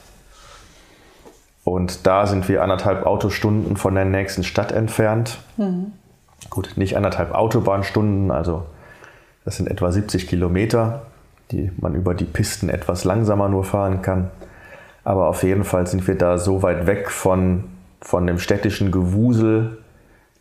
Und 1.64 2.06
da 2.06 2.26
sind 2.26 2.48
wir 2.48 2.62
anderthalb 2.62 3.04
Autostunden 3.04 3.76
von 3.76 3.94
der 3.94 4.04
nächsten 4.04 4.44
Stadt 4.44 4.72
entfernt. 4.72 5.38
Mhm. 5.56 5.92
Gut, 6.48 6.72
nicht 6.76 6.96
anderthalb 6.96 7.34
Autobahnstunden, 7.34 8.30
also 8.30 8.64
das 9.44 9.56
sind 9.56 9.68
etwa 9.70 9.92
70 9.92 10.26
Kilometer, 10.26 11.02
die 11.50 11.70
man 11.76 11.94
über 11.94 12.14
die 12.14 12.24
Pisten 12.24 12.70
etwas 12.70 13.04
langsamer 13.04 13.48
nur 13.48 13.64
fahren 13.64 14.00
kann. 14.00 14.30
Aber 15.06 15.28
auf 15.28 15.44
jeden 15.44 15.62
Fall 15.62 15.86
sind 15.86 16.08
wir 16.08 16.18
da 16.18 16.36
so 16.36 16.64
weit 16.64 16.88
weg 16.88 17.12
von, 17.12 17.62
von 18.00 18.26
dem 18.26 18.40
städtischen 18.40 18.90
Gewusel, 18.90 19.78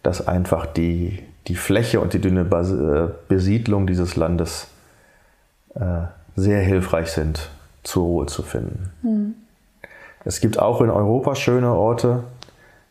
dass 0.01 0.27
einfach 0.27 0.65
die, 0.65 1.21
die 1.45 1.53
Fläche 1.53 1.99
und 1.99 2.13
die 2.13 2.19
dünne 2.19 2.41
äh, 2.41 3.13
Besiedlung 3.27 3.85
dieses 3.85 4.15
Landes 4.15 4.67
äh, 5.75 6.07
sehr 6.35 6.61
hilfreich 6.61 7.11
sind, 7.11 7.51
zur 7.83 8.05
Ruhe 8.05 8.25
zu 8.25 8.41
finden. 8.41 8.89
Mhm. 9.03 9.35
Es 10.23 10.41
gibt 10.41 10.57
auch 10.57 10.81
in 10.81 10.89
Europa 10.89 11.35
schöne 11.35 11.71
Orte. 11.71 12.23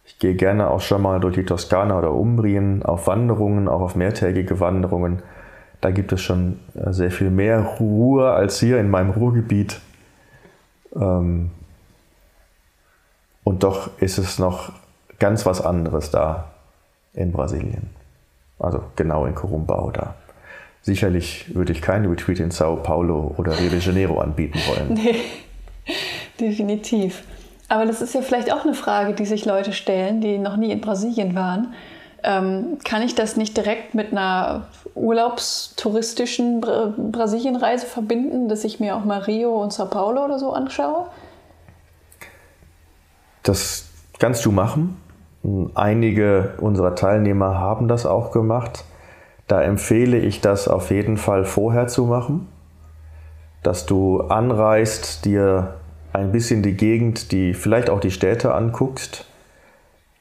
Ich 0.04 0.20
gehe 0.20 0.36
gerne 0.36 0.70
auch 0.70 0.80
schon 0.80 1.02
mal 1.02 1.18
durch 1.18 1.34
die 1.34 1.44
Toskana 1.44 1.98
oder 1.98 2.12
Umbrien 2.12 2.84
auf 2.84 3.08
Wanderungen, 3.08 3.66
auch 3.66 3.80
auf 3.80 3.96
mehrtägige 3.96 4.60
Wanderungen. 4.60 5.22
Da 5.80 5.90
gibt 5.90 6.12
es 6.12 6.22
schon 6.22 6.60
äh, 6.76 6.92
sehr 6.92 7.10
viel 7.10 7.30
mehr 7.30 7.58
Ruhe 7.80 8.30
als 8.30 8.60
hier 8.60 8.78
in 8.78 8.90
meinem 8.90 9.10
Ruhrgebiet. 9.10 9.80
Ähm, 10.94 11.50
und 13.44 13.62
doch 13.62 13.90
ist 13.98 14.18
es 14.18 14.38
noch 14.38 14.72
ganz 15.18 15.46
was 15.46 15.60
anderes 15.60 16.10
da 16.10 16.50
in 17.12 17.32
Brasilien. 17.32 17.90
Also 18.58 18.82
genau 18.96 19.26
in 19.26 19.34
Corumbau 19.34 19.90
da. 19.90 20.14
Sicherlich 20.82 21.54
würde 21.54 21.72
ich 21.72 21.80
keinen 21.80 22.10
Retreat 22.10 22.40
in 22.40 22.50
Sao 22.50 22.76
Paulo 22.76 23.34
oder 23.38 23.58
Rio 23.58 23.70
de 23.70 23.78
Janeiro 23.78 24.18
anbieten 24.18 24.58
wollen. 24.66 25.00
Nee, 25.04 25.20
definitiv. 26.40 27.24
Aber 27.68 27.84
das 27.84 28.00
ist 28.00 28.14
ja 28.14 28.22
vielleicht 28.22 28.52
auch 28.52 28.64
eine 28.64 28.74
Frage, 28.74 29.14
die 29.14 29.26
sich 29.26 29.44
Leute 29.44 29.72
stellen, 29.72 30.20
die 30.20 30.38
noch 30.38 30.56
nie 30.56 30.70
in 30.70 30.80
Brasilien 30.80 31.34
waren. 31.34 31.74
Ähm, 32.22 32.78
kann 32.84 33.02
ich 33.02 33.14
das 33.14 33.36
nicht 33.36 33.56
direkt 33.56 33.94
mit 33.94 34.12
einer 34.12 34.66
urlaubstouristischen 34.94 36.60
Bra 36.60 36.94
Brasilienreise 36.96 37.86
verbinden, 37.86 38.48
dass 38.48 38.64
ich 38.64 38.80
mir 38.80 38.96
auch 38.96 39.04
mal 39.04 39.20
Rio 39.20 39.62
und 39.62 39.72
Sao 39.72 39.86
Paulo 39.86 40.24
oder 40.24 40.38
so 40.38 40.52
anschaue? 40.52 41.06
Das 43.44 43.90
kannst 44.18 44.44
du 44.44 44.50
machen. 44.50 44.96
Einige 45.74 46.54
unserer 46.58 46.94
Teilnehmer 46.94 47.58
haben 47.58 47.88
das 47.88 48.06
auch 48.06 48.32
gemacht. 48.32 48.84
Da 49.46 49.62
empfehle 49.62 50.18
ich 50.18 50.40
das 50.40 50.66
auf 50.66 50.90
jeden 50.90 51.18
Fall 51.18 51.44
vorher 51.44 51.86
zu 51.86 52.06
machen, 52.06 52.48
dass 53.62 53.84
du 53.84 54.22
anreist, 54.22 55.26
dir 55.26 55.74
ein 56.14 56.32
bisschen 56.32 56.62
die 56.62 56.74
Gegend, 56.74 57.32
die 57.32 57.52
vielleicht 57.52 57.90
auch 57.90 58.00
die 58.00 58.10
Städte 58.10 58.54
anguckst. 58.54 59.26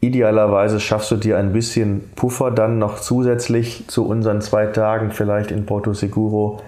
Idealerweise 0.01 0.81
schaffst 0.81 1.09
du 1.11 1.15
dir 1.15 1.37
ein 1.37 1.53
bisschen 1.53 2.11
Puffer 2.15 2.51
dann 2.51 2.77
noch 2.77 2.99
zusätzlich 2.99 3.87
zu 3.87 4.05
unseren 4.05 4.41
zwei 4.41 4.65
Tagen 4.65 5.11
vielleicht 5.11 5.49
in 5.49 5.65
Porto 5.65 5.93
Seguro, 5.93 6.59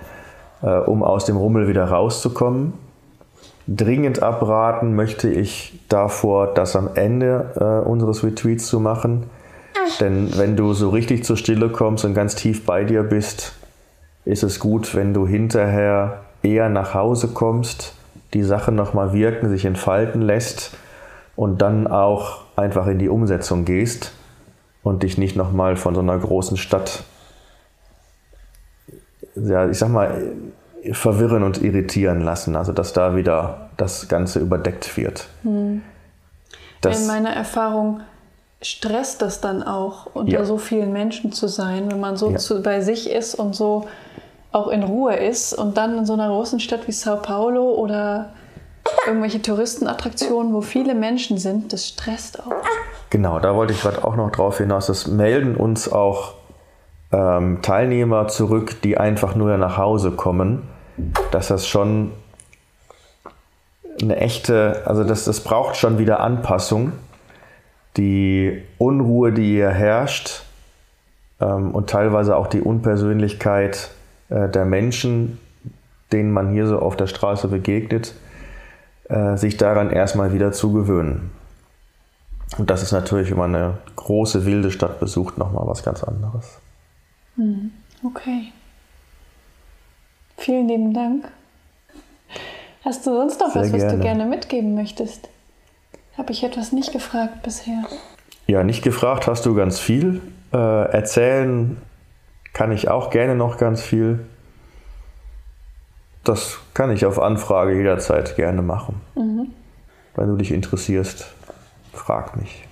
äh, 0.61 0.69
um 0.69 1.03
aus 1.03 1.25
dem 1.25 1.35
Rummel 1.35 1.67
wieder 1.67 1.83
rauszukommen. 1.83 2.84
Dringend 3.67 4.21
abraten 4.21 4.95
möchte 4.95 5.30
ich 5.30 5.80
davor, 5.89 6.54
das 6.54 6.75
am 6.75 6.89
Ende 6.95 7.54
äh, 7.56 7.88
unseres 7.88 8.23
Retreats 8.23 8.67
zu 8.67 8.80
machen. 8.80 9.23
Denn 9.99 10.38
wenn 10.38 10.56
du 10.56 10.73
so 10.73 10.89
richtig 10.89 11.23
zur 11.23 11.38
Stille 11.38 11.69
kommst 11.69 12.06
und 12.06 12.13
ganz 12.13 12.36
tief 12.36 12.65
bei 12.65 12.84
dir 12.84 13.04
bist, 13.04 13.54
ist 14.23 14.43
es 14.43 14.60
gut, 14.60 14.95
wenn 14.95 15.13
du 15.13 15.28
hinterher 15.28 16.21
eher 16.43 16.69
nach 16.69 16.93
Hause 16.93 17.30
kommst, 17.30 17.93
die 18.34 18.43
Sache 18.43 18.71
nochmal 18.71 19.13
wirken, 19.13 19.49
sich 19.49 19.65
entfalten 19.65 20.21
lässt 20.21 20.78
und 21.36 21.62
dann 21.62 21.88
auch 21.88 22.41
einfach 22.56 22.88
in 22.88 22.99
die 22.99 23.10
Umsetzung 23.10 23.65
gehst 23.65 24.13
und 24.84 25.04
dich 25.04 25.17
nicht 25.17 25.36
nochmal 25.36 25.75
von 25.75 25.95
so 25.95 26.01
einer 26.01 26.17
großen 26.17 26.58
Stadt, 26.58 27.04
ja, 29.36 29.67
ich 29.67 29.78
sag 29.78 29.89
mal, 29.89 30.34
verwirren 30.91 31.43
und 31.43 31.61
irritieren 31.61 32.21
lassen. 32.21 32.55
Also, 32.55 32.71
dass 32.71 32.93
da 32.93 33.15
wieder 33.15 33.69
das 33.77 34.07
Ganze 34.07 34.39
überdeckt 34.39 34.97
wird. 34.97 35.27
Hm. 35.43 35.81
in 36.83 37.07
meiner 37.07 37.31
Erfahrung 37.31 38.01
stresst 38.61 39.21
das 39.21 39.41
dann 39.41 39.63
auch, 39.63 40.07
unter 40.13 40.31
ja. 40.31 40.45
so 40.45 40.57
vielen 40.57 40.91
Menschen 40.91 41.31
zu 41.31 41.47
sein, 41.47 41.91
wenn 41.91 41.99
man 41.99 42.17
so 42.17 42.31
ja. 42.31 42.37
zu, 42.37 42.61
bei 42.61 42.81
sich 42.81 43.11
ist 43.11 43.35
und 43.35 43.55
so 43.55 43.87
auch 44.51 44.69
in 44.69 44.83
Ruhe 44.83 45.15
ist 45.15 45.53
und 45.53 45.77
dann 45.77 45.97
in 45.97 46.05
so 46.05 46.13
einer 46.13 46.29
großen 46.29 46.59
Stadt 46.59 46.87
wie 46.87 46.93
Sao 46.93 47.17
Paulo 47.17 47.73
oder 47.73 48.29
irgendwelche 49.05 49.41
Touristenattraktionen, 49.41 50.53
wo 50.53 50.61
viele 50.61 50.95
Menschen 50.95 51.37
sind, 51.37 51.73
das 51.73 51.87
stresst 51.87 52.39
auch. 52.39 52.53
Genau, 53.09 53.39
da 53.39 53.55
wollte 53.55 53.73
ich 53.73 53.81
gerade 53.81 54.03
auch 54.03 54.15
noch 54.15 54.31
drauf 54.31 54.57
hinaus. 54.57 54.87
Das 54.87 55.07
melden 55.07 55.55
uns 55.55 55.91
auch 55.91 56.35
ähm, 57.11 57.61
Teilnehmer 57.61 58.27
zurück, 58.27 58.81
die 58.81 58.97
einfach 58.97 59.35
nur 59.35 59.57
nach 59.57 59.77
Hause 59.77 60.11
kommen, 60.11 60.63
dass 61.31 61.47
das 61.47 61.67
schon 61.67 62.12
eine 64.01 64.17
echte, 64.17 64.84
also 64.86 65.03
das, 65.03 65.25
das 65.25 65.41
braucht 65.41 65.77
schon 65.77 65.97
wieder 65.97 66.19
Anpassung 66.19 66.93
die 67.97 68.62
Unruhe, 68.77 69.31
die 69.31 69.47
hier 69.47 69.69
herrscht 69.69 70.43
ähm, 71.39 71.71
und 71.71 71.89
teilweise 71.89 72.36
auch 72.36 72.47
die 72.47 72.62
Unpersönlichkeit 72.62 73.89
äh, 74.29 74.49
der 74.49 74.65
Menschen, 74.65 75.39
denen 76.12 76.31
man 76.31 76.51
hier 76.51 76.67
so 76.67 76.79
auf 76.79 76.97
der 76.97 77.08
Straße 77.08 77.47
begegnet, 77.47 78.13
äh, 79.10 79.38
sich 79.38 79.58
daran 79.58 79.91
erstmal 79.91 80.34
wieder 80.34 80.51
zu 80.51 80.73
gewöhnen. 80.73 81.31
Und 82.58 82.69
das 82.69 82.84
ist 82.84 82.91
natürlich, 82.91 83.31
wenn 83.31 83.38
man 83.38 83.55
eine 83.55 83.77
große, 83.95 84.45
wilde 84.45 84.71
Stadt 84.71 84.99
besucht, 84.99 85.38
nochmal 85.38 85.67
was 85.67 85.84
ganz 85.84 86.03
anderes. 86.03 86.60
Hm, 87.36 87.71
okay. 88.03 88.51
Vielen 90.37 90.67
lieben 90.67 90.93
Dank. 90.93 91.27
Hast 92.83 93.05
du 93.07 93.11
sonst 93.11 93.39
noch 93.39 93.51
Sehr 93.51 93.63
was, 93.63 93.73
was 93.73 93.81
gerne. 93.81 93.97
du 93.97 94.03
gerne 94.03 94.25
mitgeben 94.25 94.75
möchtest? 94.75 95.29
Habe 96.17 96.31
ich 96.31 96.43
etwas 96.43 96.71
nicht 96.71 96.91
gefragt 96.91 97.41
bisher? 97.43 97.83
Ja, 98.47 98.63
nicht 98.63 98.83
gefragt 98.83 99.27
hast 99.27 99.45
du 99.45 99.55
ganz 99.55 99.79
viel. 99.79 100.21
Äh, 100.53 100.57
erzählen 100.57 101.77
kann 102.53 102.71
ich 102.71 102.89
auch 102.89 103.09
gerne 103.09 103.35
noch 103.35 103.57
ganz 103.57 103.81
viel. 103.81 104.25
Das 106.23 106.57
kann 106.73 106.91
ich 106.91 107.05
auf 107.05 107.19
Anfrage 107.19 107.75
jederzeit 107.75 108.35
gerne 108.35 108.61
machen. 108.61 109.01
Mhm. 109.15 109.53
Wenn 110.15 110.27
du 110.27 110.37
dich 110.37 110.51
interessierst, 110.51 111.33
frag 111.91 112.37
mich. 112.37 112.65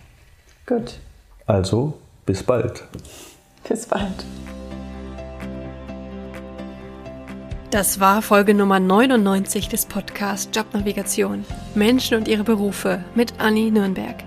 Gut. 0.65 0.99
Also, 1.45 1.93
bis 2.26 2.43
bald. 2.43 2.84
Bis 3.67 3.86
bald. 3.86 4.26
Das 7.74 8.00
war 8.00 8.22
Folge 8.22 8.54
Nummer 8.54 8.80
99 8.80 9.68
des 9.68 9.88
Podcasts 9.88 10.48
Jobnavigation 10.56 11.44
Menschen 11.74 12.16
und 12.16 12.28
ihre 12.28 12.44
Berufe 12.44 13.04
mit 13.16 13.40
Anni 13.40 13.72
Nürnberg. 13.72 14.18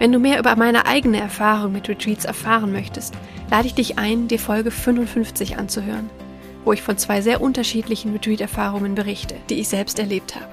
Wenn 0.00 0.10
du 0.10 0.18
mehr 0.18 0.40
über 0.40 0.56
meine 0.56 0.84
eigene 0.84 1.20
Erfahrung 1.20 1.70
mit 1.70 1.88
Retreats 1.88 2.24
erfahren 2.24 2.72
möchtest, 2.72 3.14
lade 3.52 3.68
ich 3.68 3.74
dich 3.74 4.00
ein, 4.00 4.26
die 4.26 4.38
Folge 4.38 4.72
55 4.72 5.58
anzuhören, 5.58 6.10
wo 6.64 6.72
ich 6.72 6.82
von 6.82 6.98
zwei 6.98 7.20
sehr 7.20 7.40
unterschiedlichen 7.40 8.10
Retreat-Erfahrungen 8.10 8.96
berichte, 8.96 9.36
die 9.48 9.60
ich 9.60 9.68
selbst 9.68 10.00
erlebt 10.00 10.34
habe. 10.34 10.50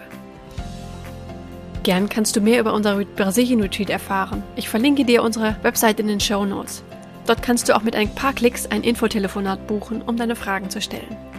Gern 1.81 2.09
kannst 2.09 2.35
du 2.35 2.41
mehr 2.41 2.59
über 2.59 2.75
unser 2.75 3.03
Brasilien-Retreat 3.03 3.89
erfahren. 3.89 4.43
Ich 4.55 4.69
verlinke 4.69 5.03
dir 5.03 5.23
unsere 5.23 5.55
Website 5.63 5.99
in 5.99 6.05
den 6.05 6.19
Show 6.19 6.45
Notes. 6.45 6.83
Dort 7.25 7.41
kannst 7.41 7.69
du 7.69 7.75
auch 7.75 7.81
mit 7.81 7.95
ein 7.95 8.13
paar 8.13 8.33
Klicks 8.33 8.67
ein 8.67 8.83
Infotelefonat 8.83 9.65
buchen, 9.65 10.03
um 10.03 10.15
deine 10.15 10.35
Fragen 10.35 10.69
zu 10.69 10.79
stellen. 10.79 11.30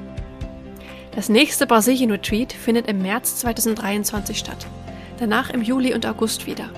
Das 1.15 1.29
nächste 1.29 1.67
Brasilien-Retreat 1.67 2.53
findet 2.53 2.89
im 2.89 3.03
März 3.03 3.37
2023 3.37 4.39
statt, 4.39 4.67
danach 5.19 5.51
im 5.51 5.63
Juli 5.63 5.95
und 5.95 6.07
August 6.07 6.47
wieder. 6.47 6.71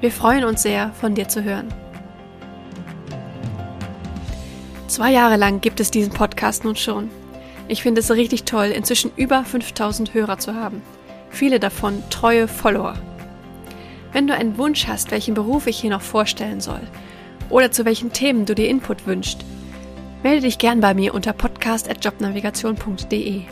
Wir 0.00 0.10
freuen 0.10 0.44
uns 0.44 0.62
sehr, 0.62 0.92
von 0.92 1.14
dir 1.14 1.28
zu 1.28 1.42
hören. 1.42 1.68
Zwei 4.86 5.10
Jahre 5.10 5.36
lang 5.36 5.60
gibt 5.60 5.80
es 5.80 5.90
diesen 5.90 6.12
Podcast 6.12 6.64
nun 6.64 6.76
schon. 6.76 7.10
Ich 7.66 7.82
finde 7.82 8.00
es 8.00 8.10
richtig 8.10 8.44
toll, 8.44 8.66
inzwischen 8.66 9.10
über 9.16 9.44
5000 9.44 10.14
Hörer 10.14 10.38
zu 10.38 10.54
haben. 10.54 10.82
Viele 11.30 11.58
davon 11.58 12.02
treue 12.10 12.46
Follower. 12.46 12.94
Wenn 14.12 14.28
du 14.28 14.34
einen 14.34 14.56
Wunsch 14.56 14.86
hast, 14.86 15.10
welchen 15.10 15.34
Beruf 15.34 15.66
ich 15.66 15.80
hier 15.80 15.90
noch 15.90 16.02
vorstellen 16.02 16.60
soll 16.60 16.82
oder 17.50 17.72
zu 17.72 17.84
welchen 17.84 18.12
Themen 18.12 18.46
du 18.46 18.54
dir 18.54 18.68
Input 18.68 19.06
wünschst, 19.06 19.44
Melde 20.24 20.40
dich 20.40 20.56
gern 20.56 20.80
bei 20.80 20.94
mir 20.94 21.12
unter 21.12 21.34
podcast.jobnavigation.de. 21.34 23.42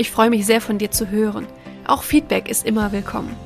Ich 0.00 0.10
freue 0.10 0.30
mich 0.30 0.46
sehr 0.46 0.62
von 0.62 0.78
dir 0.78 0.90
zu 0.90 1.10
hören. 1.10 1.46
Auch 1.86 2.04
Feedback 2.04 2.48
ist 2.48 2.64
immer 2.64 2.90
willkommen. 2.90 3.36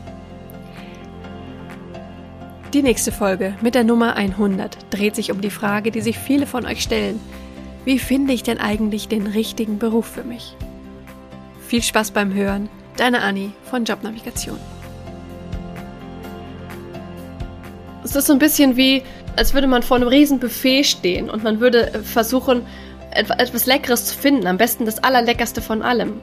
Die 2.73 2.81
nächste 2.81 3.11
Folge 3.11 3.57
mit 3.61 3.75
der 3.75 3.83
Nummer 3.83 4.15
100 4.15 4.77
dreht 4.91 5.17
sich 5.17 5.33
um 5.33 5.41
die 5.41 5.51
Frage, 5.51 5.91
die 5.91 6.01
sich 6.01 6.17
viele 6.17 6.47
von 6.47 6.65
euch 6.65 6.81
stellen. 6.81 7.19
Wie 7.85 7.99
finde 7.99 8.33
ich 8.33 8.45
denn 8.45 8.59
eigentlich 8.59 9.09
den 9.09 9.27
richtigen 9.27 9.81
Beruf 9.81 10.07
für 10.07 10.23
mich? 10.23 10.55
Viel 11.67 11.83
Spaß 11.83 12.13
beim 12.13 12.33
Hören. 12.33 12.69
Deine 12.99 13.23
Anni 13.23 13.51
von 13.65 13.85
Jobnavigation. 13.85 14.61
Es 18.05 18.15
ist 18.15 18.29
so 18.29 18.33
ein 18.33 18.39
bisschen 18.39 18.77
wie, 18.77 19.03
als 19.35 19.55
würde 19.55 19.67
man 19.67 19.83
vor 19.83 19.97
einem 19.97 20.07
riesen 20.07 20.39
Buffet 20.39 20.85
stehen 20.85 21.31
und 21.31 21.43
man 21.43 21.59
würde 21.59 22.05
versuchen, 22.05 22.65
etwas 23.11 23.67
Leckeres 23.67 24.05
zu 24.05 24.17
finden. 24.17 24.47
Am 24.47 24.57
besten 24.57 24.85
das 24.87 25.03
Allerleckerste 25.03 25.61
von 25.61 25.83
allem. 25.83 26.21